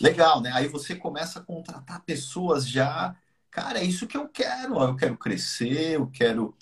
Legal, 0.00 0.40
né? 0.40 0.50
Aí 0.54 0.66
você 0.66 0.94
começa 0.94 1.40
a 1.40 1.42
contratar 1.42 2.02
pessoas 2.06 2.66
já. 2.66 3.14
Cara, 3.50 3.80
é 3.80 3.84
isso 3.84 4.06
que 4.06 4.16
eu 4.16 4.28
quero. 4.28 4.80
Eu 4.82 4.96
quero 4.96 5.16
crescer, 5.18 5.96
eu 5.96 6.06
quero. 6.06 6.56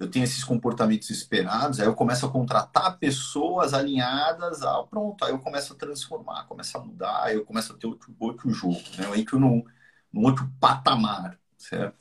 Eu 0.00 0.10
tenho 0.10 0.24
esses 0.24 0.42
comportamentos 0.42 1.10
esperados. 1.10 1.78
Aí 1.78 1.86
eu 1.86 1.94
começo 1.94 2.24
a 2.24 2.30
contratar 2.30 2.96
pessoas 2.98 3.74
alinhadas 3.74 4.62
ao 4.62 4.86
pronto. 4.86 5.22
Aí 5.22 5.30
eu 5.30 5.38
começo 5.38 5.74
a 5.74 5.76
transformar, 5.76 6.46
começo 6.46 6.78
a 6.78 6.80
mudar, 6.80 7.24
aí 7.24 7.36
eu 7.36 7.44
começo 7.44 7.74
a 7.74 7.76
ter 7.76 7.86
outro, 7.86 8.16
outro 8.18 8.50
jogo, 8.50 8.80
né? 8.96 9.04
Eu 9.04 9.14
entro 9.14 9.38
num, 9.38 9.62
num 10.10 10.22
outro 10.22 10.50
patamar, 10.58 11.38
certo? 11.58 11.98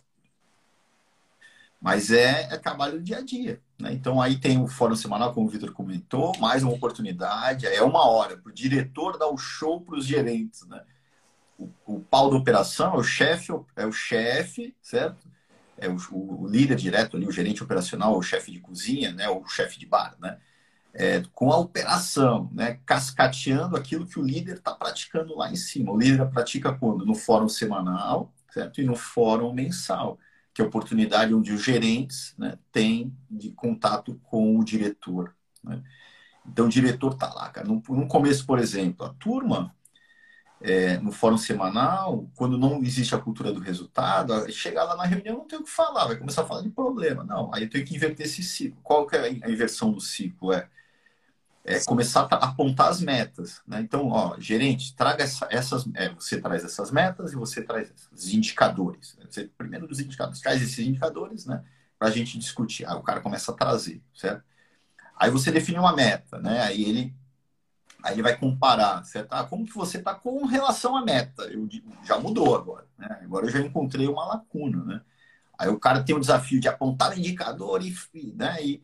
Mas 1.81 2.09
é, 2.09 2.47
é 2.53 2.57
trabalho 2.57 3.03
dia 3.03 3.17
a 3.17 3.21
dia. 3.21 3.61
Né? 3.77 3.91
Então 3.91 4.21
aí 4.21 4.37
tem 4.37 4.61
o 4.61 4.67
fórum 4.67 4.95
semanal, 4.95 5.33
como 5.33 5.47
o 5.47 5.49
Vitor 5.49 5.73
comentou, 5.73 6.31
mais 6.39 6.63
uma 6.63 6.71
oportunidade, 6.71 7.67
é 7.67 7.83
uma 7.83 8.07
hora 8.07 8.37
para 8.37 8.49
o 8.49 8.55
diretor 8.55 9.17
dar 9.17 9.27
o 9.27 9.37
show 9.37 9.81
para 9.81 9.97
os 9.97 10.05
gerentes. 10.05 10.65
Né? 10.67 10.81
O, 11.57 11.69
o 11.85 11.99
pau 11.99 12.29
da 12.29 12.37
operação 12.37 12.93
é 12.93 12.97
o 12.97 13.03
chefe, 13.03 13.51
é 13.75 13.85
o 13.85 13.91
chefe, 13.91 14.73
certo? 14.81 15.27
É 15.81 15.89
o, 15.89 15.97
o, 16.11 16.47
líder 16.47 16.75
direto 16.75 17.17
ali, 17.17 17.27
o 17.27 17.31
gerente 17.31 17.63
operacional, 17.63 18.17
o 18.17 18.21
chefe 18.21 18.51
de 18.51 18.59
cozinha, 18.59 19.11
né? 19.11 19.29
o 19.29 19.45
chefe 19.47 19.79
de 19.79 19.85
bar, 19.85 20.15
né? 20.19 20.37
É, 20.91 21.21
com 21.33 21.51
a 21.51 21.57
operação, 21.57 22.49
né? 22.51 22.79
cascateando 22.85 23.77
aquilo 23.77 24.07
que 24.07 24.17
o 24.19 24.23
líder 24.23 24.55
está 24.55 24.73
praticando 24.73 25.37
lá 25.37 25.51
em 25.51 25.55
cima. 25.55 25.91
O 25.91 25.97
líder 25.97 26.25
pratica 26.29 26.73
quando? 26.73 27.05
No 27.05 27.13
fórum 27.13 27.47
semanal, 27.47 28.33
certo? 28.51 28.81
E 28.81 28.83
no 28.83 28.95
fórum 28.95 29.53
mensal 29.53 30.17
que 30.59 30.61
é 30.61 30.65
a 30.65 30.67
oportunidade 30.67 31.33
onde 31.33 31.53
os 31.53 31.63
gerentes 31.63 32.35
né, 32.37 32.57
têm 32.71 33.15
de 33.31 33.51
contato 33.51 34.19
com 34.23 34.57
o 34.57 34.63
diretor. 34.63 35.33
Né? 35.63 35.81
Então, 36.45 36.65
o 36.65 36.69
diretor 36.69 37.13
está 37.13 37.33
lá, 37.33 37.49
cara. 37.49 37.67
No, 37.67 37.81
no, 37.87 38.07
começo, 38.07 38.45
por 38.45 38.59
exemplo, 38.59 39.05
a 39.05 39.13
turma, 39.13 39.73
é, 40.61 40.97
no 40.97 41.11
fórum 41.11 41.37
semanal, 41.37 42.27
quando 42.35 42.57
não 42.57 42.83
existe 42.83 43.15
a 43.15 43.19
cultura 43.19 43.51
do 43.53 43.59
resultado, 43.59 44.51
chegar 44.51 44.83
lá 44.83 44.95
na 44.95 45.05
reunião 45.05 45.37
não 45.37 45.47
tem 45.47 45.59
o 45.59 45.63
que 45.63 45.69
falar, 45.69 46.07
vai 46.07 46.17
começar 46.17 46.41
a 46.41 46.45
falar 46.45 46.61
de 46.61 46.69
problema. 46.69 47.23
Não, 47.23 47.53
aí 47.53 47.63
eu 47.63 47.69
tenho 47.69 47.85
que 47.85 47.95
inverter 47.95 48.25
esse 48.25 48.43
ciclo. 48.43 48.79
Qual 48.83 49.07
que 49.07 49.15
é 49.15 49.21
a 49.43 49.49
inversão 49.49 49.91
do 49.91 50.01
ciclo? 50.01 50.51
É 50.53 50.67
é 51.63 51.79
começar 51.83 52.27
a 52.31 52.35
apontar 52.45 52.89
as 52.89 52.99
metas. 52.99 53.61
Né? 53.67 53.81
Então, 53.81 54.07
ó, 54.07 54.39
gerente, 54.39 54.95
traga 54.95 55.23
essa, 55.23 55.47
essas, 55.51 55.85
é, 55.93 56.09
você 56.09 56.41
traz 56.41 56.63
essas 56.63 56.89
metas 56.89 57.31
e 57.31 57.35
você 57.35 57.61
traz 57.61 57.91
os 58.11 58.33
indicadores. 58.33 59.17
Você, 59.29 59.49
primeiro 59.57 59.87
dos 59.87 59.99
indicadores, 59.99 60.41
traz 60.41 60.61
esses 60.61 60.79
indicadores, 60.79 61.45
né, 61.45 61.63
para 61.97 62.07
a 62.07 62.11
gente 62.11 62.39
discutir. 62.39 62.85
Aí 62.85 62.95
o 62.95 63.03
cara 63.03 63.21
começa 63.21 63.51
a 63.51 63.55
trazer, 63.55 64.01
certo? 64.15 64.43
Aí 65.15 65.29
você 65.29 65.51
define 65.51 65.77
uma 65.77 65.95
meta, 65.95 66.39
né? 66.39 66.61
Aí 66.61 66.83
ele, 66.83 67.13
aí 68.03 68.13
ele 68.13 68.21
vai 68.21 68.37
comparar, 68.37 69.03
certo? 69.03 69.33
Ah, 69.33 69.43
como 69.43 69.65
que 69.65 69.75
você 69.75 69.97
está 69.97 70.13
com 70.13 70.45
relação 70.45 70.95
à 70.95 71.03
meta? 71.03 71.43
Eu 71.43 71.67
já 72.03 72.17
mudou 72.19 72.55
agora, 72.55 72.85
né? 72.97 73.19
Agora 73.23 73.45
eu 73.45 73.51
já 73.51 73.59
encontrei 73.59 74.07
uma 74.07 74.25
lacuna, 74.25 74.83
né? 74.83 75.01
Aí 75.57 75.69
o 75.69 75.79
cara 75.79 76.03
tem 76.03 76.15
o 76.15 76.19
desafio 76.19 76.59
de 76.59 76.67
apontar 76.67 77.11
o 77.11 77.19
indicador 77.19 77.81
e, 77.83 77.93
né? 78.35 78.63
E, 78.63 78.81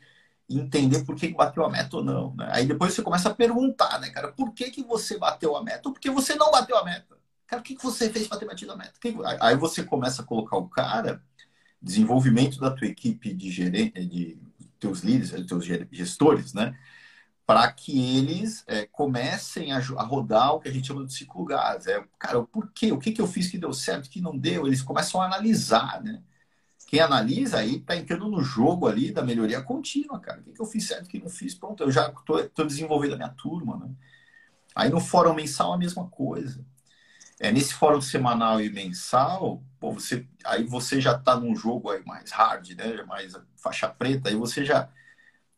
entender 0.50 1.04
por 1.04 1.16
que 1.16 1.28
bateu 1.30 1.66
a 1.66 1.70
meta 1.70 1.98
ou 1.98 2.04
não. 2.04 2.36
Né? 2.36 2.48
Aí 2.52 2.66
depois 2.66 2.94
você 2.94 3.02
começa 3.02 3.30
a 3.30 3.34
perguntar, 3.34 4.00
né, 4.00 4.10
cara, 4.12 4.32
por 4.32 4.54
que, 4.54 4.70
que 4.70 4.84
você 4.84 5.18
bateu 5.18 5.56
a 5.56 5.64
meta 5.64 5.90
ou 5.90 5.94
por 5.94 6.00
que 6.00 6.10
você 6.10 6.36
não 6.36 6.52
bateu 6.52 6.78
a 6.78 6.86
meta? 6.86 7.18
Cara, 7.48 7.62
o 7.62 7.64
que, 7.64 7.76
que 7.76 7.84
você 7.84 8.10
fez 8.10 8.28
para 8.28 8.38
ter 8.38 8.46
batido 8.46 8.72
a 8.72 8.78
meta? 8.78 8.94
Aí 9.40 9.56
você 9.56 9.84
começa 9.84 10.22
a 10.22 10.26
colocar 10.26 10.58
o 10.58 10.68
cara, 10.68 11.22
desenvolvimento 11.82 12.60
da 12.60 12.72
tua 12.72 12.88
equipe 12.88 13.34
de 13.34 13.52
gerente, 13.52 14.06
de 14.06 14.38
teus 14.80 15.02
líderes, 15.02 15.32
de 15.32 15.46
teus 15.46 15.66
gestores, 15.92 16.54
né? 16.54 16.78
Para 17.46 17.72
que 17.72 18.18
eles 18.18 18.64
é, 18.68 18.88
comecem 18.88 19.72
a, 19.72 19.78
a, 19.78 20.04
rodar 20.04 20.54
o 20.56 20.60
que 20.60 20.68
a 20.68 20.72
gente 20.72 20.88
chama 20.88 21.06
de 21.06 21.14
ciclo 21.14 21.46
gás. 21.46 21.86
É, 21.86 22.04
cara, 22.18 22.40
o 22.40 22.48
porquê? 22.48 22.92
O 22.92 22.98
que, 22.98 23.12
que 23.12 23.22
eu 23.22 23.28
fiz 23.28 23.50
que 23.50 23.58
deu 23.58 23.72
certo, 23.72 24.10
que 24.10 24.20
não 24.20 24.38
deu? 24.38 24.66
Eles 24.66 24.82
começam 24.82 25.22
a 25.22 25.26
analisar, 25.26 26.02
né? 26.02 26.24
Quem 26.88 27.00
analisa 27.00 27.60
aí 27.60 27.78
está 27.78 27.96
entrando 27.96 28.28
no 28.30 28.42
jogo 28.42 28.88
ali 28.88 29.12
da 29.12 29.24
melhoria 29.24 29.62
contínua, 29.62 30.20
cara. 30.20 30.40
O 30.40 30.44
que, 30.44 30.54
que 30.54 30.62
eu 30.62 30.66
fiz 30.66 30.88
certo, 30.88 31.06
o 31.06 31.10
que 31.10 31.20
não 31.20 31.30
fiz? 31.30 31.54
Pronto, 31.54 31.84
eu 31.84 31.92
já 31.92 32.08
estou 32.08 32.66
desenvolvendo 32.66 33.14
a 33.14 33.18
minha 33.18 33.30
turma, 33.30 33.78
né? 33.78 33.92
Aí 34.76 34.90
no 34.90 35.00
fórum 35.00 35.34
mensal 35.34 35.74
a 35.74 35.78
mesma 35.78 36.08
coisa. 36.10 36.66
É, 37.40 37.52
nesse 37.52 37.74
fórum 37.74 38.00
semanal 38.02 38.62
e 38.62 38.70
mensal, 38.70 39.62
pô, 39.80 39.92
você, 39.92 40.28
aí 40.44 40.64
você 40.64 41.02
já 41.02 41.14
está 41.16 41.38
num 41.38 41.56
jogo 41.56 41.90
aí 41.90 42.04
mais 42.06 42.32
hard, 42.32 42.70
né? 42.72 43.04
Mais 43.04 43.34
faixa 43.58 43.90
preta, 43.90 44.30
aí 44.30 44.36
você 44.36 44.64
já, 44.64 44.90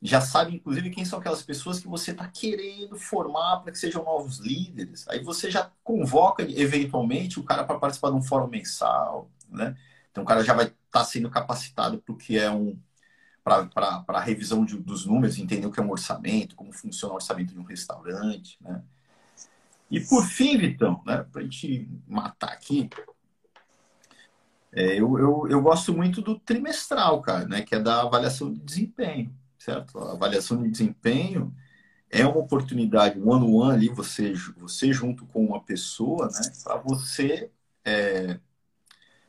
já 0.02 0.22
sabe, 0.22 0.56
inclusive, 0.56 0.92
quem 0.92 1.04
são 1.06 1.20
aquelas 1.20 1.42
pessoas 1.42 1.80
que 1.80 1.88
você 1.88 2.12
está 2.12 2.28
querendo 2.28 2.98
formar 2.98 3.62
para 3.62 3.72
que 3.72 3.80
sejam 3.80 4.04
novos 4.04 4.38
líderes. 4.40 5.08
Aí 5.08 5.24
você 5.24 5.50
já 5.50 5.72
convoca, 5.84 6.44
eventualmente, 6.44 7.40
o 7.40 7.44
cara 7.44 7.64
para 7.64 7.80
participar 7.80 8.12
de 8.12 8.16
um 8.18 8.22
fórum 8.22 8.48
mensal, 8.48 9.30
né? 9.50 9.76
Então 10.12 10.24
o 10.24 10.28
cara 10.28 10.44
já 10.44 10.54
vai 10.54 10.66
estar 10.66 10.76
tá 10.92 11.04
sendo 11.04 11.30
capacitado 11.30 11.98
para 12.00 12.14
o 12.14 12.18
que 12.18 12.38
é 12.38 12.50
um 12.52 12.78
para 13.44 14.04
a 14.10 14.20
revisão 14.20 14.66
de, 14.66 14.78
dos 14.78 15.06
números, 15.06 15.38
entender 15.38 15.66
o 15.66 15.72
que 15.72 15.80
é 15.80 15.84
um 15.84 15.90
orçamento, 15.90 16.54
como 16.54 16.74
funciona 16.74 17.14
o 17.14 17.16
orçamento 17.16 17.54
de 17.54 17.60
um 17.60 17.64
restaurante, 17.64 18.58
né? 18.62 18.84
E 19.90 20.02
por 20.02 20.26
fim, 20.26 20.58
Vitão, 20.58 21.02
né, 21.06 21.26
para 21.32 21.42
a 21.42 21.44
gente 21.46 21.90
matar 22.06 22.50
aqui, 22.52 22.90
é, 24.74 25.00
eu, 25.00 25.18
eu, 25.18 25.48
eu 25.50 25.62
gosto 25.62 25.94
muito 25.94 26.22
do 26.22 26.38
trimestral, 26.38 27.22
cara, 27.22 27.46
né, 27.46 27.62
que 27.62 27.74
é 27.74 27.80
da 27.80 28.02
avaliação 28.02 28.52
de 28.52 28.60
desempenho, 28.60 29.34
certo? 29.68 30.00
A 30.00 30.14
avaliação 30.14 30.64
de 30.64 30.70
desempenho 30.70 31.54
é 32.10 32.26
uma 32.26 32.38
oportunidade, 32.38 33.20
um 33.20 33.34
ano 33.34 33.54
one 33.54 33.76
ali, 33.76 33.90
você, 33.90 34.32
você 34.56 34.94
junto 34.94 35.26
com 35.26 35.46
uma 35.46 35.62
pessoa, 35.62 36.28
né, 36.28 36.54
para 36.64 36.78
você 36.78 37.52
é, 37.84 38.40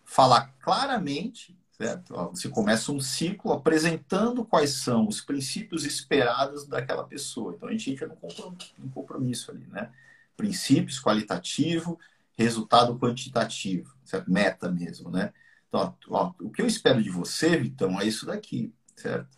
falar 0.04 0.54
claramente, 0.60 1.58
certo? 1.72 2.14
Você 2.30 2.48
começa 2.48 2.92
um 2.92 3.00
ciclo 3.00 3.52
apresentando 3.52 4.44
quais 4.44 4.74
são 4.74 5.08
os 5.08 5.20
princípios 5.20 5.84
esperados 5.84 6.68
daquela 6.68 7.02
pessoa. 7.02 7.54
Então 7.56 7.68
a 7.68 7.72
gente 7.72 7.90
entra 7.90 8.06
num 8.78 8.88
compromisso 8.90 9.50
ali, 9.50 9.66
né? 9.66 9.90
Princípios 10.36 11.00
qualitativo, 11.00 11.98
resultado 12.36 12.96
quantitativo, 12.96 13.92
certo? 14.04 14.30
Meta 14.30 14.70
mesmo, 14.70 15.10
né? 15.10 15.32
Então, 15.68 15.96
ó, 16.08 16.32
o 16.40 16.50
que 16.50 16.62
eu 16.62 16.66
espero 16.66 17.02
de 17.02 17.10
você, 17.10 17.56
Vitão, 17.56 18.00
é 18.00 18.06
isso 18.06 18.24
daqui, 18.24 18.72
certo? 18.94 19.37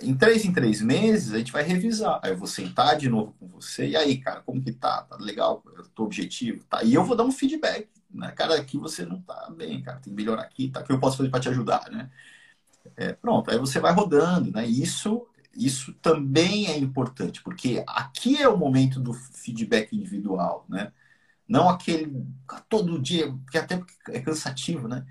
Em 0.00 0.16
três 0.16 0.44
em 0.44 0.52
três 0.52 0.80
meses, 0.80 1.32
a 1.34 1.38
gente 1.38 1.52
vai 1.52 1.62
revisar. 1.62 2.20
Aí 2.22 2.30
eu 2.30 2.36
vou 2.36 2.46
sentar 2.46 2.96
de 2.96 3.08
novo 3.08 3.34
com 3.38 3.48
você. 3.48 3.88
E 3.88 3.96
aí, 3.96 4.18
cara, 4.18 4.42
como 4.42 4.62
que 4.62 4.72
tá? 4.72 5.02
Tá 5.02 5.16
legal? 5.16 5.62
O 5.98 6.02
objetivo? 6.02 6.64
Tá? 6.64 6.82
E 6.84 6.94
eu 6.94 7.04
vou 7.04 7.16
dar 7.16 7.24
um 7.24 7.32
feedback 7.32 7.88
né? 8.10 8.32
Cara, 8.32 8.56
aqui 8.56 8.78
você 8.78 9.04
não 9.04 9.20
tá 9.20 9.50
bem, 9.56 9.82
cara, 9.82 9.98
tem 9.98 10.12
que 10.12 10.16
melhorar 10.16 10.42
aqui, 10.42 10.68
tá? 10.68 10.80
O 10.80 10.84
que 10.84 10.92
eu 10.92 11.00
posso 11.00 11.16
fazer 11.16 11.30
para 11.30 11.40
te 11.40 11.48
ajudar, 11.48 11.90
né? 11.90 12.10
É, 12.96 13.12
pronto, 13.12 13.50
aí 13.50 13.58
você 13.58 13.80
vai 13.80 13.92
rodando, 13.92 14.50
né? 14.52 14.66
Isso, 14.66 15.26
isso 15.54 15.92
também 15.94 16.66
é 16.68 16.78
importante, 16.78 17.42
porque 17.42 17.84
aqui 17.86 18.40
é 18.40 18.48
o 18.48 18.56
momento 18.56 19.00
do 19.00 19.12
feedback 19.12 19.94
individual, 19.96 20.64
né? 20.68 20.92
Não 21.48 21.68
aquele 21.68 22.26
todo 22.68 23.00
dia, 23.00 23.34
que 23.50 23.58
até 23.58 23.82
é 24.10 24.20
cansativo, 24.20 24.88
né? 24.88 25.06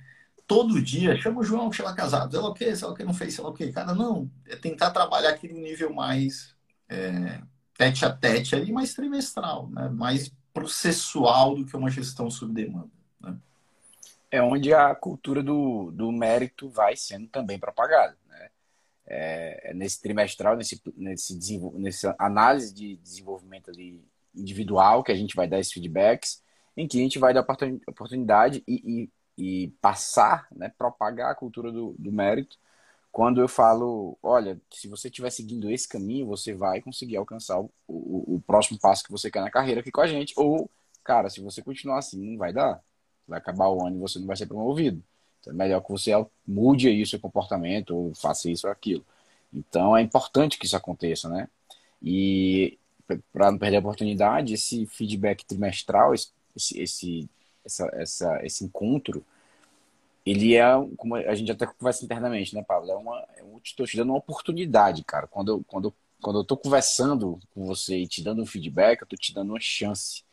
Todo 0.48 0.82
dia, 0.82 1.20
chama 1.20 1.42
o 1.42 1.44
João, 1.44 1.72
chama 1.72 1.94
casado, 1.94 2.32
sei 2.32 2.40
lá 2.40 2.50
o 2.50 2.54
que, 2.54 2.74
sei 2.74 2.88
lá 2.88 2.94
o 2.94 2.96
que 2.96 3.04
não 3.04 3.14
fez, 3.14 3.36
sei 3.36 3.44
lá 3.44 3.50
o 3.50 3.54
que. 3.54 3.72
Cara, 3.72 3.94
não, 3.94 4.32
é 4.48 4.56
tentar 4.56 4.92
trabalhar 4.92 5.32
aqui 5.32 5.52
no 5.52 5.60
nível 5.60 5.94
mais 5.94 6.56
é, 6.88 7.42
tete 7.78 8.06
a 8.06 8.12
tete 8.12 8.56
ali, 8.56 8.72
mais 8.72 8.94
trimestral, 8.94 9.70
né? 9.70 9.90
Mais 9.90 10.32
processual 10.54 11.56
do 11.56 11.66
que 11.66 11.76
uma 11.76 11.92
gestão 11.92 12.32
sob 12.32 12.54
demanda. 12.54 12.90
Né? 13.22 13.38
É 14.32 14.42
onde 14.42 14.74
a 14.74 14.96
cultura 14.96 15.44
do, 15.44 15.92
do 15.92 16.12
mérito 16.12 16.70
vai 16.70 16.96
sendo 16.96 17.28
também 17.28 17.60
propagada. 17.60 18.18
Né? 18.28 18.50
É, 19.06 19.72
é 19.72 19.74
nesse 19.74 20.02
trimestral, 20.02 20.58
nesse, 20.58 20.82
nesse 20.96 21.38
nessa 21.76 22.16
análise 22.18 22.74
de 22.74 22.96
desenvolvimento 22.98 23.70
ali 23.70 24.04
individual 24.34 25.04
que 25.04 25.12
a 25.12 25.16
gente 25.16 25.36
vai 25.36 25.48
dar 25.48 25.60
esses 25.60 25.74
feedbacks, 25.74 26.42
em 26.76 26.88
que 26.88 26.98
a 27.00 27.02
gente 27.02 27.20
vai 27.20 27.34
dar 27.34 27.46
oportunidade 27.88 28.64
e, 28.68 28.82
e, 28.86 29.10
e 29.38 29.69
passar, 29.82 30.47
né, 30.56 30.71
propagar 30.78 31.32
a 31.32 31.36
cultura 31.36 31.71
do, 31.71 31.95
do 31.97 32.12
mérito 32.12 32.58
quando 33.17 33.41
eu 33.41 33.47
falo, 33.47 34.15
olha, 34.21 34.62
se 34.71 34.88
você 34.88 35.08
estiver 35.08 35.32
seguindo 35.32 35.71
esse 35.71 35.88
caminho, 35.88 36.28
você 36.28 36.54
vai 36.54 36.80
conseguir 36.82 37.17
alcançar 37.17 37.60
o, 37.60 37.71
o, 37.88 38.36
o, 38.36 38.43
próximo 38.45 38.78
passo 38.80 39.04
que 39.04 39.12
você 39.12 39.32
quer 39.32 39.41
na 39.41 39.50
carreira 39.50 39.82
aqui 39.82 39.89
com 39.89 40.02
a 40.02 40.08
gente. 40.08 40.36
Ou, 40.38 40.69
cara, 41.04 41.28
se 41.28 41.41
você 41.41 41.63
continuar 41.63 41.97
assim, 41.97 42.21
não 42.23 42.38
vai 42.38 42.54
dar. 42.54 42.80
Vai 43.28 43.39
acabar 43.39 43.69
o 43.69 43.84
ano 43.84 43.95
e 43.95 44.00
você 44.00 44.19
não 44.19 44.28
vai 44.28 44.38
ser 44.38 44.45
promovido. 44.45 45.02
Então 45.39 45.52
é 45.52 45.56
melhor 45.56 45.82
que 45.82 45.89
você 45.89 46.12
mude 46.45 46.89
aí 46.89 47.02
o 47.02 47.08
seu 47.08 47.19
comportamento, 47.19 47.95
ou 47.95 48.13
faça 48.13 48.52
isso 48.52 48.67
ou 48.67 48.71
aquilo. 48.71 49.04
Então 49.52 49.97
é 49.97 50.02
importante 50.04 50.60
que 50.60 50.67
isso 50.67 50.78
aconteça, 50.78 51.28
né? 51.28 51.50
E 52.00 52.78
para 53.34 53.52
não 53.52 53.58
perder 53.58 53.78
a 53.78 53.80
oportunidade, 53.80 54.54
esse 54.54 54.86
feedback 54.86 55.43
trimestral, 55.43 56.13
esse, 56.13 56.30
esse, 56.76 57.28
essa, 57.68 57.90
essa, 57.94 58.46
esse 58.46 58.64
encontro, 58.64 59.24
ele 60.26 60.56
é, 60.56 60.66
como 60.98 61.16
a 61.16 61.36
gente 61.36 61.52
até 61.52 61.66
conversa 61.68 62.04
internamente, 62.04 62.56
né, 62.56 62.64
Pablo? 62.64 62.92
É 62.92 62.96
uma, 62.96 63.28
eu 63.38 63.62
estou 63.64 63.86
te 63.86 63.96
dando 63.96 64.10
uma 64.10 64.18
oportunidade, 64.18 65.04
cara. 65.04 65.28
Quando 65.28 65.52
eu, 65.52 65.64
quando, 65.66 65.94
quando 66.22 66.40
eu 66.40 66.42
estou 66.42 66.58
conversando 66.58 67.40
com 67.54 67.66
você 67.66 67.98
e 68.00 68.08
te 68.08 68.24
dando 68.24 68.42
um 68.42 68.46
feedback, 68.46 69.02
eu 69.02 69.06
estou 69.06 69.18
te 69.18 69.34
dando 69.34 69.50
uma 69.52 69.60
chance. 69.60 70.24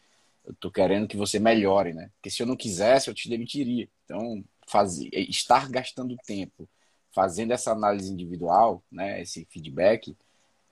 Eu 0.45 0.53
estou 0.53 0.71
querendo 0.71 1.07
que 1.07 1.17
você 1.17 1.39
melhore, 1.39 1.93
né? 1.93 2.11
Porque 2.17 2.31
se 2.31 2.43
eu 2.43 2.47
não 2.47 2.57
quisesse, 2.57 3.09
eu 3.09 3.15
te 3.15 3.29
demitiria. 3.29 3.89
Então, 4.05 4.45
fazer, 4.67 5.09
estar 5.13 5.71
gastando 5.71 6.17
tempo 6.27 6.69
fazendo 7.15 7.53
essa 7.53 7.71
análise 7.71 8.13
individual, 8.13 8.83
né, 8.91 9.23
esse 9.23 9.47
feedback, 9.49 10.17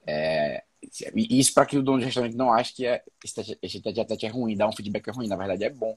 é, 0.05 0.64
isso 1.14 1.55
para 1.55 1.64
que 1.64 1.79
o 1.79 1.83
dono 1.83 2.01
de 2.01 2.07
restaurante 2.07 2.37
não 2.37 2.53
ache 2.53 2.75
que 2.75 2.85
é, 2.85 3.05
esse 3.62 3.81
tete 3.81 4.01
a 4.01 4.05
tete 4.05 4.27
é 4.27 4.29
ruim, 4.29 4.57
dar 4.57 4.68
um 4.68 4.72
feedback 4.72 5.09
é 5.09 5.12
ruim. 5.12 5.29
Na 5.29 5.37
verdade, 5.37 5.62
é 5.62 5.70
bom 5.70 5.96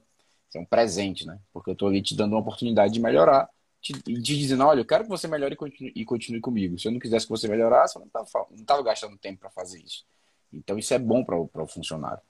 é 0.57 0.61
um 0.61 0.65
presente, 0.65 1.25
né? 1.25 1.39
Porque 1.53 1.69
eu 1.69 1.73
estou 1.73 1.87
ali 1.87 2.01
te 2.01 2.15
dando 2.15 2.33
uma 2.33 2.41
oportunidade 2.41 2.93
de 2.93 2.99
melhorar, 2.99 3.49
te, 3.81 3.93
te 3.93 4.37
dizendo, 4.37 4.63
olha, 4.63 4.79
eu 4.79 4.85
quero 4.85 5.03
que 5.03 5.09
você 5.09 5.27
melhore 5.27 5.53
e 5.53 5.57
continue, 5.57 5.93
e 5.95 6.05
continue 6.05 6.41
comigo. 6.41 6.79
Se 6.79 6.87
eu 6.87 6.91
não 6.91 6.99
quisesse 6.99 7.25
que 7.25 7.31
você 7.31 7.47
melhorasse, 7.47 7.97
eu 7.97 7.99
não 8.01 8.07
estava 8.07 8.47
não 8.51 8.65
tava 8.65 8.83
gastando 8.83 9.17
tempo 9.17 9.39
para 9.39 9.49
fazer 9.49 9.79
isso. 9.79 10.05
Então 10.51 10.77
isso 10.77 10.93
é 10.93 10.99
bom 10.99 11.23
para 11.23 11.37
o 11.37 11.67
funcionário. 11.67 12.21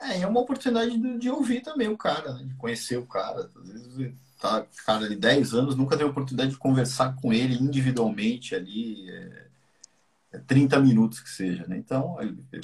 É, 0.00 0.20
é 0.20 0.26
uma 0.26 0.40
oportunidade 0.40 0.96
de, 0.96 1.18
de, 1.18 1.30
ouvir 1.30 1.60
também 1.60 1.88
o 1.88 1.96
cara, 1.96 2.34
né? 2.34 2.44
de 2.44 2.54
conhecer 2.54 2.96
o 2.96 3.06
cara. 3.06 3.50
Às 3.56 3.68
vezes 3.68 4.14
tá 4.40 4.64
cara 4.86 5.08
de 5.08 5.16
10 5.16 5.54
anos, 5.54 5.76
nunca 5.76 5.96
teve 5.96 6.08
oportunidade 6.08 6.52
de 6.52 6.58
conversar 6.58 7.16
com 7.16 7.32
ele 7.32 7.54
individualmente 7.54 8.54
ali, 8.54 9.10
é, 9.10 9.46
é 10.32 10.38
30 10.38 10.78
minutos 10.78 11.18
que 11.18 11.28
seja. 11.28 11.66
Né? 11.66 11.76
Então, 11.76 12.16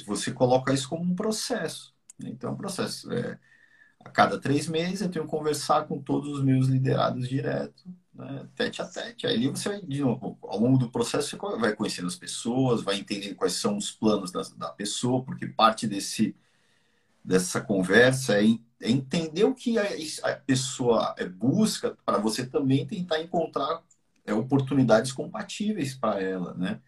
você 0.05 0.31
coloca 0.31 0.73
isso 0.73 0.87
como 0.87 1.03
um 1.03 1.15
processo. 1.15 1.93
Né? 2.17 2.29
Então, 2.29 2.51
é 2.51 2.53
um 2.53 2.57
processo. 2.57 3.11
É, 3.11 3.37
a 4.05 4.09
cada 4.09 4.39
três 4.39 4.67
meses 4.67 5.01
eu 5.01 5.09
tenho 5.09 5.25
que 5.25 5.31
conversar 5.31 5.87
com 5.87 5.99
todos 5.99 6.37
os 6.37 6.43
meus 6.43 6.67
liderados 6.67 7.27
direto, 7.27 7.83
né? 8.13 8.47
tete 8.55 8.79
a 8.81 8.85
tete. 8.85 9.25
Aí 9.25 9.47
você 9.47 9.67
vai, 9.67 9.81
de 9.81 10.01
novo, 10.01 10.37
ao 10.43 10.59
longo 10.59 10.77
do 10.77 10.91
processo, 10.91 11.29
você 11.29 11.57
vai 11.57 11.75
conhecendo 11.75 12.07
as 12.07 12.15
pessoas, 12.15 12.83
vai 12.83 12.97
entendendo 12.97 13.35
quais 13.35 13.53
são 13.53 13.75
os 13.75 13.91
planos 13.91 14.31
da, 14.31 14.43
da 14.55 14.69
pessoa, 14.69 15.23
porque 15.23 15.47
parte 15.47 15.87
desse, 15.87 16.35
dessa 17.23 17.59
conversa 17.59 18.39
é, 18.39 18.45
é 18.79 18.91
entender 18.91 19.43
o 19.43 19.55
que 19.55 19.79
a, 19.79 19.85
a 20.23 20.35
pessoa 20.35 21.15
busca 21.35 21.97
para 22.05 22.19
você 22.19 22.45
também 22.45 22.85
tentar 22.85 23.19
encontrar 23.19 23.81
é, 24.23 24.35
oportunidades 24.35 25.11
compatíveis 25.11 25.95
para 25.95 26.21
ela, 26.21 26.53
né? 26.53 26.79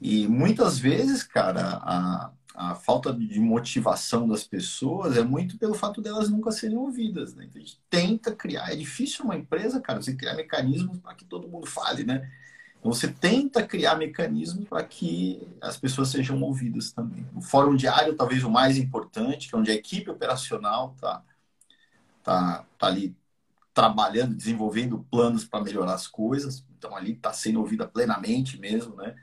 E 0.00 0.26
muitas 0.26 0.78
vezes, 0.80 1.22
cara, 1.22 1.78
a, 1.80 2.32
a 2.54 2.76
falta 2.76 3.12
de 3.12 3.40
motivação 3.40 4.28
das 4.28 4.44
pessoas 4.44 5.16
é 5.16 5.24
muito 5.24 5.58
pelo 5.58 5.74
fato 5.74 6.00
delas 6.00 6.30
nunca 6.30 6.52
serem 6.52 6.76
ouvidas, 6.76 7.34
né? 7.34 7.46
Então, 7.46 7.60
a 7.60 7.64
gente 7.64 7.80
tenta 7.90 8.34
criar, 8.34 8.72
é 8.72 8.76
difícil 8.76 9.24
uma 9.24 9.36
empresa, 9.36 9.80
cara, 9.80 10.00
você 10.00 10.14
criar 10.14 10.34
mecanismos 10.34 10.98
para 10.98 11.14
que 11.14 11.24
todo 11.24 11.48
mundo 11.48 11.66
fale, 11.66 12.04
né? 12.04 12.30
Então, 12.78 12.92
você 12.92 13.08
tenta 13.08 13.66
criar 13.66 13.96
mecanismos 13.96 14.68
para 14.68 14.84
que 14.84 15.42
as 15.60 15.76
pessoas 15.76 16.10
sejam 16.10 16.40
ouvidas 16.42 16.92
também. 16.92 17.26
O 17.34 17.40
fórum 17.40 17.74
diário, 17.74 18.14
talvez 18.14 18.44
o 18.44 18.50
mais 18.50 18.78
importante, 18.78 19.48
que 19.48 19.54
é 19.54 19.58
onde 19.58 19.70
a 19.72 19.74
equipe 19.74 20.08
operacional 20.08 20.92
está 20.94 21.24
tá, 22.22 22.64
tá 22.78 22.86
ali 22.86 23.16
trabalhando, 23.72 24.34
desenvolvendo 24.36 25.04
planos 25.10 25.44
para 25.44 25.62
melhorar 25.64 25.94
as 25.94 26.06
coisas. 26.06 26.64
Então, 26.78 26.96
ali 26.96 27.12
está 27.12 27.32
sendo 27.32 27.58
ouvida 27.58 27.86
plenamente 27.86 28.58
mesmo, 28.60 28.94
né? 28.94 29.16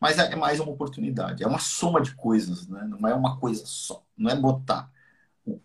Mas 0.00 0.18
é, 0.18 0.32
é 0.32 0.36
mais 0.36 0.60
uma 0.60 0.70
oportunidade, 0.70 1.42
é 1.42 1.46
uma 1.46 1.58
soma 1.58 2.00
de 2.00 2.14
coisas, 2.14 2.68
né? 2.68 2.86
não 2.88 3.08
é 3.08 3.14
uma 3.14 3.38
coisa 3.38 3.64
só. 3.66 4.04
Não 4.16 4.30
é 4.30 4.36
botar 4.36 4.90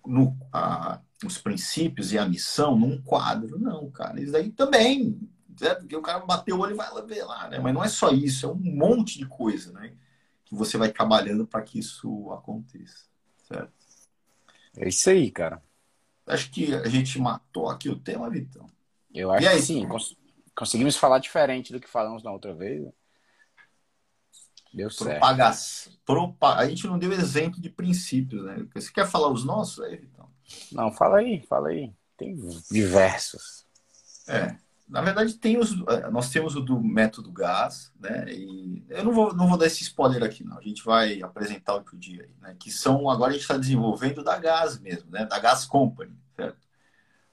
no, 0.06 0.38
a, 0.52 1.00
os 1.26 1.38
princípios 1.38 2.12
e 2.12 2.18
a 2.18 2.26
missão 2.26 2.78
num 2.78 3.02
quadro, 3.02 3.60
não, 3.60 3.90
cara. 3.92 4.20
Isso 4.22 4.36
aí 4.36 4.50
também, 4.50 5.20
certo? 5.58 5.82
porque 5.82 5.96
o 5.96 6.02
cara 6.02 6.20
bateu 6.20 6.58
o 6.58 6.60
olho 6.60 6.74
e 6.74 6.78
vai 6.78 6.90
ver 7.06 7.24
lá, 7.24 7.48
né? 7.50 7.60
Mas 7.60 7.74
não 7.74 7.84
é 7.84 7.90
só 7.90 8.10
isso, 8.10 8.46
é 8.46 8.50
um 8.50 8.56
monte 8.56 9.18
de 9.18 9.26
coisa, 9.26 9.72
né? 9.72 9.94
Que 10.46 10.56
você 10.56 10.78
vai 10.78 10.92
trabalhando 10.92 11.46
para 11.46 11.62
que 11.62 11.80
isso 11.80 12.32
aconteça, 12.32 13.06
certo? 13.48 13.72
É 14.76 14.88
isso 14.88 15.10
aí, 15.10 15.30
cara. 15.30 15.62
Acho 16.26 16.50
que 16.50 16.74
a 16.74 16.88
gente 16.88 17.20
matou 17.20 17.70
aqui 17.70 17.90
o 17.90 18.00
tema, 18.00 18.30
Vitão. 18.30 18.68
Eu 19.14 19.32
acho 19.32 19.48
aí, 19.48 19.58
que 19.58 19.62
sim. 19.62 19.88
Cons 19.88 20.16
conseguimos 20.56 20.96
falar 20.96 21.20
diferente 21.20 21.74
do 21.74 21.80
que 21.80 21.90
falamos 21.90 22.24
na 22.24 22.32
outra 22.32 22.54
vez. 22.54 22.88
Deu. 24.74 24.90
Propa... 26.04 26.56
A 26.56 26.68
gente 26.68 26.88
não 26.88 26.98
deu 26.98 27.14
exemplo 27.14 27.62
de 27.62 27.70
princípios, 27.70 28.44
né? 28.44 28.66
Você 28.74 28.92
quer 28.92 29.08
falar 29.08 29.30
os 29.30 29.46
nossos 29.46 29.84
aí, 29.84 30.02
então? 30.12 30.28
Não, 30.72 30.92
fala 30.92 31.18
aí, 31.18 31.42
fala 31.48 31.70
aí. 31.70 31.94
Tem 32.18 32.36
diversos. 32.72 33.66
É. 34.28 34.56
Na 34.88 35.02
verdade, 35.02 35.36
tem 35.36 35.58
os, 35.58 35.72
é, 35.88 36.10
nós 36.10 36.30
temos 36.30 36.56
o 36.56 36.62
do 36.62 36.80
método 36.80 37.32
gás, 37.32 37.92
né? 38.00 38.26
E 38.30 38.84
eu 38.90 39.04
não 39.04 39.14
vou, 39.14 39.34
não 39.34 39.48
vou 39.48 39.58
dar 39.58 39.68
esse 39.68 39.82
spoiler 39.84 40.24
aqui, 40.24 40.44
não. 40.44 40.58
A 40.58 40.62
gente 40.62 40.84
vai 40.84 41.22
apresentar 41.22 41.76
outro 41.76 41.98
dia 41.98 42.24
aí, 42.24 42.36
né? 42.42 42.56
Que 42.60 42.70
são, 42.72 43.10
agora 43.10 43.32
a 43.32 43.34
gente 43.34 43.44
está 43.44 43.58
desenvolvendo 43.58 44.24
da 44.24 44.38
gás 44.38 44.80
mesmo, 44.80 45.10
né? 45.10 45.26
Da 45.26 45.40
Gas 45.40 45.66
Company, 45.66 46.14
certo? 46.36 46.68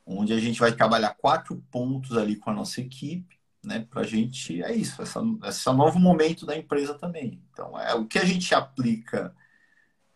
Onde 0.07 0.33
a 0.33 0.39
gente 0.39 0.61
vai 0.61 0.73
trabalhar 0.73 1.15
quatro 1.15 1.63
pontos 1.71 2.17
ali 2.17 2.37
com 2.37 2.51
a 2.51 2.55
nossa 2.55 2.81
equipe 2.81 3.40
né? 3.63 3.87
Para 3.91 4.03
a 4.03 4.07
gente 4.07 4.63
é 4.63 4.75
isso, 4.75 5.01
essa, 5.03 5.21
esse 5.45 5.73
novo 5.73 5.99
momento 5.99 6.47
da 6.47 6.57
empresa 6.57 6.95
também. 6.95 7.43
Então, 7.53 7.79
é 7.79 7.95
o 7.95 8.07
que 8.07 8.19
a 8.19 8.25
gente 8.25 8.55
aplica, 8.55 9.35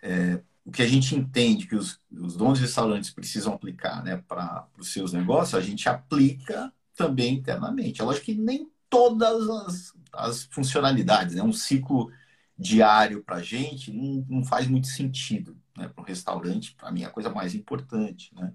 é, 0.03 0.41
o 0.65 0.71
que 0.71 0.83
a 0.83 0.89
gente 0.89 1.15
entende 1.15 1.67
que 1.67 1.77
os, 1.77 2.01
os 2.11 2.37
donos 2.37 2.59
de 2.59 2.65
restaurantes 2.65 3.11
precisam 3.11 3.55
aplicar, 3.55 4.03
né, 4.03 4.17
para 4.29 4.67
os 4.79 4.93
seus 4.93 5.13
negócios, 5.13 5.55
a 5.55 5.61
gente 5.61 5.89
aplica 5.89 6.73
também 6.97 7.35
internamente. 7.35 8.01
É 8.01 8.05
lógico 8.05 8.27
que 8.27 8.35
nem 8.35 8.71
todas 8.89 9.49
as, 9.51 9.93
as 10.13 10.45
funcionalidades, 10.45 11.35
né? 11.35 11.43
Um 11.43 11.53
ciclo 11.53 12.11
diário 12.57 13.23
para 13.23 13.37
a 13.37 13.43
gente 13.43 13.93
não, 13.93 14.25
não 14.29 14.45
faz 14.45 14.69
muito 14.69 14.87
sentido, 14.87 15.57
né? 15.77 15.89
Para 15.89 16.03
o 16.03 16.07
restaurante, 16.07 16.75
para 16.75 16.93
mim, 16.93 17.03
é 17.03 17.07
a 17.07 17.11
coisa 17.11 17.31
mais 17.31 17.55
importante, 17.55 18.33
né? 18.35 18.53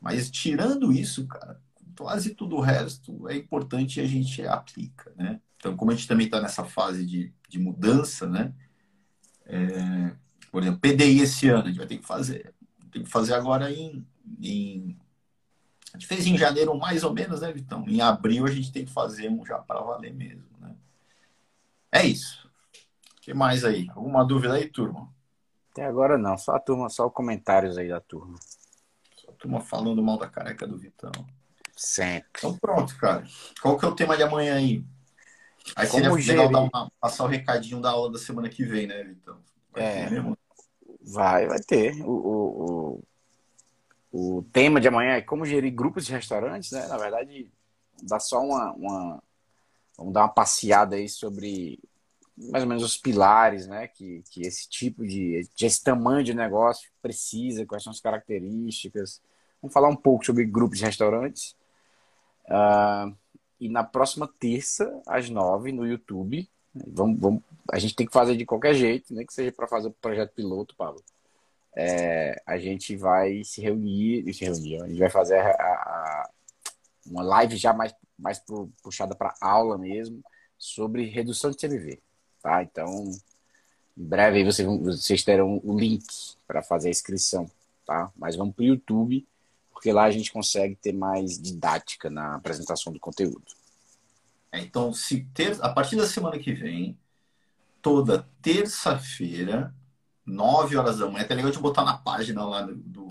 Mas 0.00 0.30
tirando 0.30 0.92
isso, 0.92 1.26
cara, 1.26 1.60
quase 1.96 2.34
tudo 2.34 2.56
o 2.56 2.60
resto 2.60 3.28
é 3.28 3.36
importante 3.36 3.98
e 3.98 4.02
a 4.02 4.06
gente 4.06 4.46
aplica, 4.46 5.12
né? 5.16 5.40
Então, 5.56 5.76
como 5.76 5.90
a 5.90 5.94
gente 5.94 6.06
também 6.06 6.26
está 6.26 6.40
nessa 6.40 6.64
fase 6.64 7.04
de, 7.04 7.32
de 7.48 7.58
mudança, 7.58 8.28
né? 8.28 8.52
É, 9.46 10.14
por 10.50 10.62
exemplo, 10.62 10.80
PDI 10.80 11.20
esse 11.20 11.48
ano, 11.48 11.64
a 11.64 11.66
gente 11.66 11.78
vai 11.78 11.86
ter 11.86 11.98
que 11.98 12.06
fazer. 12.06 12.54
Tem 12.92 13.02
que 13.02 13.10
fazer 13.10 13.34
agora 13.34 13.70
em, 13.70 14.06
em, 14.40 14.96
A 15.92 15.98
gente 15.98 16.06
fez 16.06 16.26
em 16.26 16.36
janeiro 16.36 16.76
mais 16.78 17.04
ou 17.04 17.12
menos, 17.12 17.40
né, 17.40 17.52
Vitão? 17.52 17.84
Em 17.88 18.00
abril 18.00 18.46
a 18.46 18.50
gente 18.50 18.72
tem 18.72 18.84
que 18.84 18.92
fazer 18.92 19.28
um 19.30 19.44
já 19.44 19.58
para 19.58 19.80
valer 19.80 20.14
mesmo, 20.14 20.46
né? 20.60 20.74
É 21.90 22.06
isso. 22.06 22.48
O 23.18 23.20
que 23.20 23.34
mais 23.34 23.64
aí? 23.64 23.88
Alguma 23.90 24.24
dúvida 24.24 24.54
aí, 24.54 24.68
turma? 24.68 25.12
Até 25.72 25.84
agora 25.84 26.16
não, 26.16 26.38
só 26.38 26.54
a 26.54 26.60
turma, 26.60 26.88
só 26.88 27.10
comentários 27.10 27.76
aí 27.76 27.88
da 27.88 28.00
turma. 28.00 28.38
Só 29.16 29.30
a 29.30 29.34
turma 29.34 29.60
falando 29.60 30.02
mal 30.02 30.16
da 30.16 30.28
careca 30.28 30.66
do 30.66 30.78
Vitão. 30.78 31.12
Sempre. 31.76 32.30
Então 32.38 32.56
pronto, 32.56 32.96
cara. 32.96 33.24
Qual 33.60 33.78
que 33.78 33.84
é 33.84 33.88
o 33.88 33.94
tema 33.94 34.16
de 34.16 34.22
amanhã 34.22 34.56
aí? 34.56 34.82
Aí 35.74 35.86
seria 35.86 36.08
Como 36.08 36.22
legal 36.22 36.48
dar 36.50 36.60
uma, 36.60 36.90
passar 37.00 37.24
o 37.24 37.28
recadinho 37.28 37.80
da 37.80 37.90
aula 37.90 38.10
da 38.10 38.18
semana 38.18 38.48
que 38.48 38.64
vem, 38.64 38.86
né, 38.86 39.02
Então, 39.02 39.38
vai 39.72 39.82
é, 39.82 40.10
mesmo? 40.10 40.38
Vai, 41.02 41.46
vai 41.46 41.60
ter. 41.60 42.02
O, 42.02 42.10
o, 42.10 43.02
o, 44.12 44.38
o, 44.38 44.42
tema 44.44 44.80
de 44.80 44.88
amanhã 44.88 45.14
é 45.14 45.20
como 45.20 45.44
gerir 45.44 45.74
grupos 45.74 46.06
de 46.06 46.12
restaurantes, 46.12 46.70
né? 46.70 46.86
Na 46.86 46.96
verdade, 46.96 47.50
dá 48.02 48.18
só 48.18 48.40
uma, 48.40 48.72
uma. 48.72 49.22
Vamos 49.98 50.12
dar 50.12 50.22
uma 50.22 50.28
passeada 50.28 50.96
aí 50.96 51.08
sobre 51.08 51.78
mais 52.36 52.62
ou 52.62 52.68
menos 52.68 52.82
os 52.82 52.96
pilares, 52.96 53.66
né? 53.66 53.88
Que, 53.88 54.22
que 54.30 54.42
esse 54.42 54.68
tipo 54.68 55.06
de, 55.06 55.48
de 55.54 55.66
esse 55.66 55.82
tamanho 55.82 56.24
de 56.24 56.34
negócio 56.34 56.90
precisa, 57.02 57.66
quais 57.66 57.82
são 57.82 57.90
as 57.90 58.00
características. 58.00 59.20
Vamos 59.60 59.72
falar 59.72 59.88
um 59.88 59.96
pouco 59.96 60.24
sobre 60.24 60.44
grupos 60.44 60.78
de 60.78 60.84
restaurantes. 60.84 61.56
Uh, 62.48 63.16
e 63.58 63.68
na 63.68 63.82
próxima 63.82 64.28
terça, 64.38 65.02
às 65.06 65.28
nove, 65.30 65.72
no 65.72 65.86
YouTube. 65.86 66.48
Vamos, 66.74 67.18
vamos, 67.18 67.42
a 67.72 67.78
gente 67.78 67.96
tem 67.96 68.06
que 68.06 68.12
fazer 68.12 68.36
de 68.36 68.44
qualquer 68.44 68.74
jeito, 68.74 69.14
nem 69.14 69.24
que 69.24 69.32
seja 69.32 69.50
para 69.50 69.66
fazer 69.66 69.88
o 69.88 69.92
projeto 69.92 70.34
piloto, 70.34 70.76
Pablo. 70.76 71.02
É, 71.74 72.40
a 72.46 72.58
gente 72.58 72.96
vai 72.96 73.42
se 73.44 73.60
reunir, 73.60 74.32
se 74.32 74.44
reunir, 74.44 74.82
a 74.82 74.88
gente 74.88 74.98
vai 74.98 75.10
fazer 75.10 75.38
a, 75.38 75.50
a, 75.50 76.30
uma 77.06 77.22
live 77.22 77.56
já 77.56 77.72
mais, 77.72 77.94
mais 78.18 78.42
puxada 78.82 79.14
para 79.14 79.34
aula 79.40 79.76
mesmo, 79.76 80.22
sobre 80.58 81.04
redução 81.04 81.50
de 81.50 81.56
CMV. 81.56 82.00
Tá? 82.42 82.62
Então, 82.62 83.10
em 83.96 84.04
breve 84.04 84.38
aí 84.38 84.44
vocês, 84.44 84.66
vocês 84.66 85.22
terão 85.22 85.60
o 85.64 85.78
link 85.78 86.04
para 86.46 86.62
fazer 86.62 86.88
a 86.88 86.90
inscrição. 86.90 87.50
Tá? 87.86 88.10
Mas 88.16 88.36
vamos 88.36 88.54
para 88.54 88.62
o 88.62 88.66
YouTube 88.66 89.26
porque 89.76 89.92
lá 89.92 90.04
a 90.04 90.10
gente 90.10 90.32
consegue 90.32 90.74
ter 90.74 90.94
mais 90.94 91.38
didática 91.38 92.08
na 92.08 92.36
apresentação 92.36 92.90
do 92.90 92.98
conteúdo. 92.98 93.44
É, 94.50 94.58
então, 94.58 94.90
se 94.90 95.28
ter, 95.34 95.54
a 95.62 95.68
partir 95.68 95.96
da 95.96 96.06
semana 96.06 96.38
que 96.38 96.54
vem, 96.54 96.98
toda 97.82 98.26
terça-feira, 98.40 99.74
9 100.24 100.78
horas 100.78 100.98
da 100.98 101.10
manhã, 101.10 101.26
até 101.26 101.34
legal 101.34 101.50
de 101.50 101.58
botar 101.58 101.84
na 101.84 101.98
página 101.98 102.42
lá 102.46 102.62
do, 102.62 102.74
do 102.74 103.08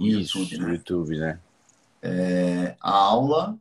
Isso, 0.00 0.38
YouTube, 0.38 0.58
né? 0.58 0.72
YouTube, 0.72 1.18
né? 1.18 1.40
É, 2.00 2.76
a 2.80 2.92
aula, 2.92 3.58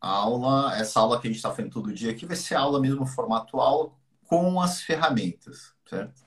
a 0.00 0.08
aula, 0.08 0.78
essa 0.78 1.00
aula 1.00 1.20
que 1.20 1.26
a 1.26 1.30
gente 1.30 1.38
está 1.38 1.50
fazendo 1.50 1.72
todo 1.72 1.92
dia 1.92 2.12
aqui 2.12 2.26
vai 2.26 2.36
ser 2.36 2.54
aula 2.54 2.80
mesmo 2.80 3.04
formato 3.04 3.58
aula 3.58 3.90
com 4.24 4.60
as 4.60 4.82
ferramentas, 4.82 5.74
certo? 5.84 6.22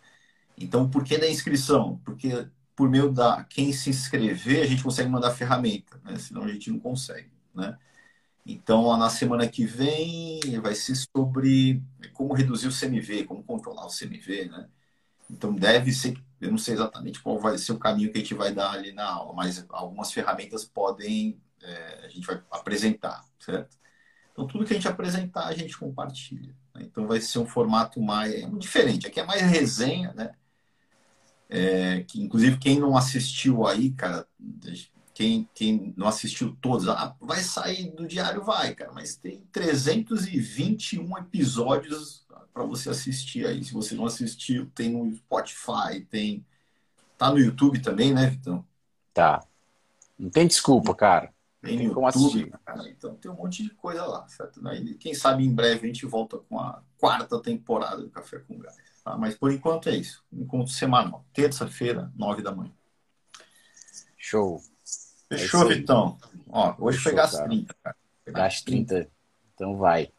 Então, 0.58 0.90
por 0.90 1.06
que 1.06 1.18
da 1.18 1.30
inscrição? 1.30 2.02
Porque 2.04 2.46
por 2.76 2.90
meio 2.90 3.12
da 3.12 3.44
quem 3.44 3.72
se 3.72 3.90
inscrever, 3.90 4.64
a 4.64 4.68
gente 4.68 4.84
consegue 4.84 5.10
mandar 5.10 5.32
ferramenta, 5.32 6.00
né? 6.04 6.18
senão 6.18 6.44
a 6.44 6.48
gente 6.48 6.72
não 6.72 6.80
consegue. 6.80 7.32
Né? 7.54 7.78
Então, 8.46 8.96
na 8.98 9.10
semana 9.10 9.48
que 9.48 9.66
vem 9.66 10.40
vai 10.62 10.76
ser 10.76 10.96
sobre 10.96 11.82
como 12.14 12.34
reduzir 12.34 12.68
o 12.68 12.78
CMV, 12.78 13.26
como 13.26 13.44
controlar 13.44 13.86
o 13.86 13.92
CMV. 13.96 14.46
Né? 14.46 14.68
Então, 15.30 15.54
deve 15.54 15.92
ser, 15.92 16.18
eu 16.42 16.52
não 16.52 16.58
sei 16.58 16.74
exatamente 16.74 17.22
qual 17.22 17.40
vai 17.40 17.58
ser 17.58 17.72
o 17.72 17.80
caminho 17.80 18.12
que 18.12 18.18
a 18.18 18.22
gente 18.22 18.34
vai 18.34 18.54
dar 18.54 18.72
ali 18.72 18.92
na 18.92 19.06
aula, 19.06 19.34
mas 19.34 19.66
algumas 19.70 20.12
ferramentas 20.12 20.66
podem 20.66 21.40
é, 21.62 22.06
a 22.06 22.10
gente 22.10 22.28
vai 22.28 22.42
apresentar, 22.52 23.24
certo? 23.40 23.78
Então, 24.32 24.48
tudo 24.48 24.66
que 24.66 24.74
a 24.74 24.76
gente 24.76 24.88
apresentar, 24.88 25.46
a 25.46 25.54
gente 25.54 25.78
compartilha. 25.78 26.54
Né? 26.74 26.82
Então, 26.84 27.08
vai 27.08 27.22
ser 27.22 27.40
um 27.40 27.46
formato 27.46 28.02
mais 28.02 28.50
diferente. 28.60 29.08
Aqui 29.08 29.20
é 29.20 29.26
mais 29.26 29.42
resenha, 29.42 30.12
né? 30.14 30.36
É, 31.56 32.02
que, 32.08 32.20
inclusive, 32.20 32.58
quem 32.58 32.80
não 32.80 32.98
assistiu 32.98 33.68
aí, 33.68 33.92
cara, 33.92 34.28
quem, 35.14 35.48
quem 35.54 35.94
não 35.96 36.08
assistiu 36.08 36.58
todos, 36.60 36.90
ah, 36.90 37.16
vai 37.22 37.44
sair 37.44 37.92
do 37.92 38.08
diário, 38.08 38.44
vai, 38.44 38.74
cara, 38.74 38.92
mas 38.92 39.16
tem 39.16 39.44
321 39.52 41.16
episódios 41.20 42.26
para 42.52 42.64
você 42.64 42.90
assistir 42.90 43.46
aí. 43.46 43.64
Se 43.64 43.72
você 43.72 43.94
não 43.94 44.08
assistiu, 44.08 44.68
tem 44.74 44.90
no 44.90 45.16
Spotify, 45.16 46.04
tem. 46.10 46.44
Tá 47.20 47.30
no 47.30 47.38
YouTube 47.38 47.80
também, 47.80 48.12
né, 48.12 48.26
Vitão? 48.32 48.66
Tá. 49.14 49.46
Não 50.18 50.32
tem 50.32 50.48
desculpa, 50.48 50.96
cara. 50.96 51.32
Tem, 51.62 51.78
tem 51.78 51.88
no 51.88 52.02
YouTube, 52.02 52.52
cara. 52.66 52.90
Então 52.90 53.14
tem 53.14 53.30
um 53.30 53.36
monte 53.36 53.62
de 53.62 53.70
coisa 53.70 54.04
lá, 54.08 54.28
certo? 54.28 54.60
Quem 55.00 55.14
sabe 55.14 55.46
em 55.46 55.54
breve 55.54 55.84
a 55.84 55.86
gente 55.88 56.08
volta 56.08 56.40
com 56.40 56.60
a 56.60 56.82
quarta 56.98 57.40
temporada 57.40 57.98
do 57.98 58.10
Café 58.10 58.40
com 58.40 58.58
Gás. 58.58 58.93
Tá? 59.04 59.18
Mas 59.18 59.36
por 59.36 59.52
enquanto 59.52 59.90
é 59.90 59.96
isso. 59.96 60.24
Encontro 60.32 60.72
semanal. 60.72 61.26
Terça-feira, 61.34 62.12
nove 62.16 62.42
da 62.42 62.52
manhã. 62.52 62.72
Show. 64.18 64.62
Fechou, 65.28 65.72
é 65.72 65.76
Vitão. 65.76 66.18
Ó, 66.50 66.76
hoje 66.80 66.98
Fechou, 66.98 67.12
foi 67.12 67.22
das 67.22 67.40
30, 67.40 67.76
cara. 67.84 67.98
Das 68.28 68.62
30. 68.62 69.10
Então 69.54 69.78
vai. 69.78 70.12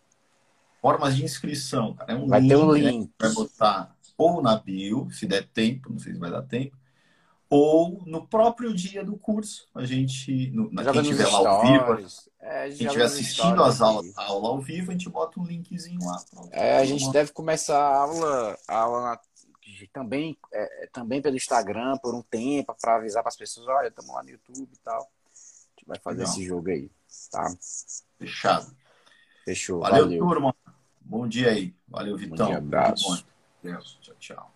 Formas 0.81 1.17
de 1.17 1.25
inscrição, 1.25 1.95
cara. 1.95 2.13
É 2.13 2.15
um 2.15 2.27
vai 2.27 2.41
link, 2.41 2.49
ter 2.51 2.57
um 2.57 2.73
link. 2.73 3.07
Né? 3.07 3.09
Vai 3.19 3.33
botar 3.33 3.95
ou 4.17 4.43
na 4.43 4.57
bio, 4.57 5.11
se 5.11 5.27
der 5.27 5.47
tempo, 5.49 5.91
não 5.91 5.99
sei 5.99 6.13
se 6.13 6.19
vai 6.19 6.31
dar 6.31 6.43
tempo, 6.43 6.77
ou 7.55 8.03
no 8.05 8.27
próprio 8.27 8.75
dia 8.75 9.05
do 9.05 9.17
curso. 9.17 9.69
A 9.73 9.85
gente, 9.85 10.51
no, 10.51 10.69
na, 10.73 10.91
quem 10.91 11.03
estiver 11.03 11.29
lá 11.29 11.51
ao 11.51 11.63
vivo, 11.63 12.09
é, 12.41 12.69
quem 12.71 12.87
estiver 12.87 13.05
assistindo 13.05 13.63
as 13.63 13.81
aulas 13.81 14.13
aula 14.19 14.49
ao 14.49 14.61
vivo, 14.61 14.91
a 14.91 14.93
gente 14.93 15.09
bota 15.09 15.39
um 15.39 15.45
linkzinho 15.45 16.01
lá. 16.05 16.25
É, 16.51 16.79
a 16.79 16.85
gente 16.85 17.09
deve 17.13 17.33
começar 17.33 17.79
a 17.79 17.97
aula, 17.97 18.59
a 18.67 18.77
aula 18.77 19.21
também, 19.93 20.37
é, 20.53 20.89
também 20.93 21.23
pelo 21.23 21.37
Instagram 21.37 21.97
por 21.99 22.13
um 22.13 22.23
tempo, 22.23 22.75
para 22.81 22.97
avisar 22.97 23.23
para 23.23 23.31
as 23.31 23.37
pessoas, 23.37 23.69
olha, 23.69 23.87
estamos 23.87 24.13
lá 24.13 24.25
no 24.25 24.31
YouTube 24.31 24.69
e 24.73 24.79
tal. 24.79 25.03
A 25.03 25.79
gente 25.79 25.87
vai 25.87 25.99
fazer 26.01 26.19
Legal. 26.19 26.33
esse 26.33 26.45
jogo 26.45 26.69
aí, 26.71 26.91
tá? 27.31 27.55
Fechado. 28.19 28.77
Fechou. 29.45 29.81
Valeu, 29.81 30.05
valeu. 30.05 30.19
turma. 30.19 30.57
Bom 31.01 31.29
dia 31.29 31.51
aí. 31.51 31.73
Valeu, 31.87 32.17
Vitão. 32.17 32.49
Dia, 32.49 32.59
abraço. 32.59 33.25
Tchau, 33.63 34.15
tchau. 34.19 34.54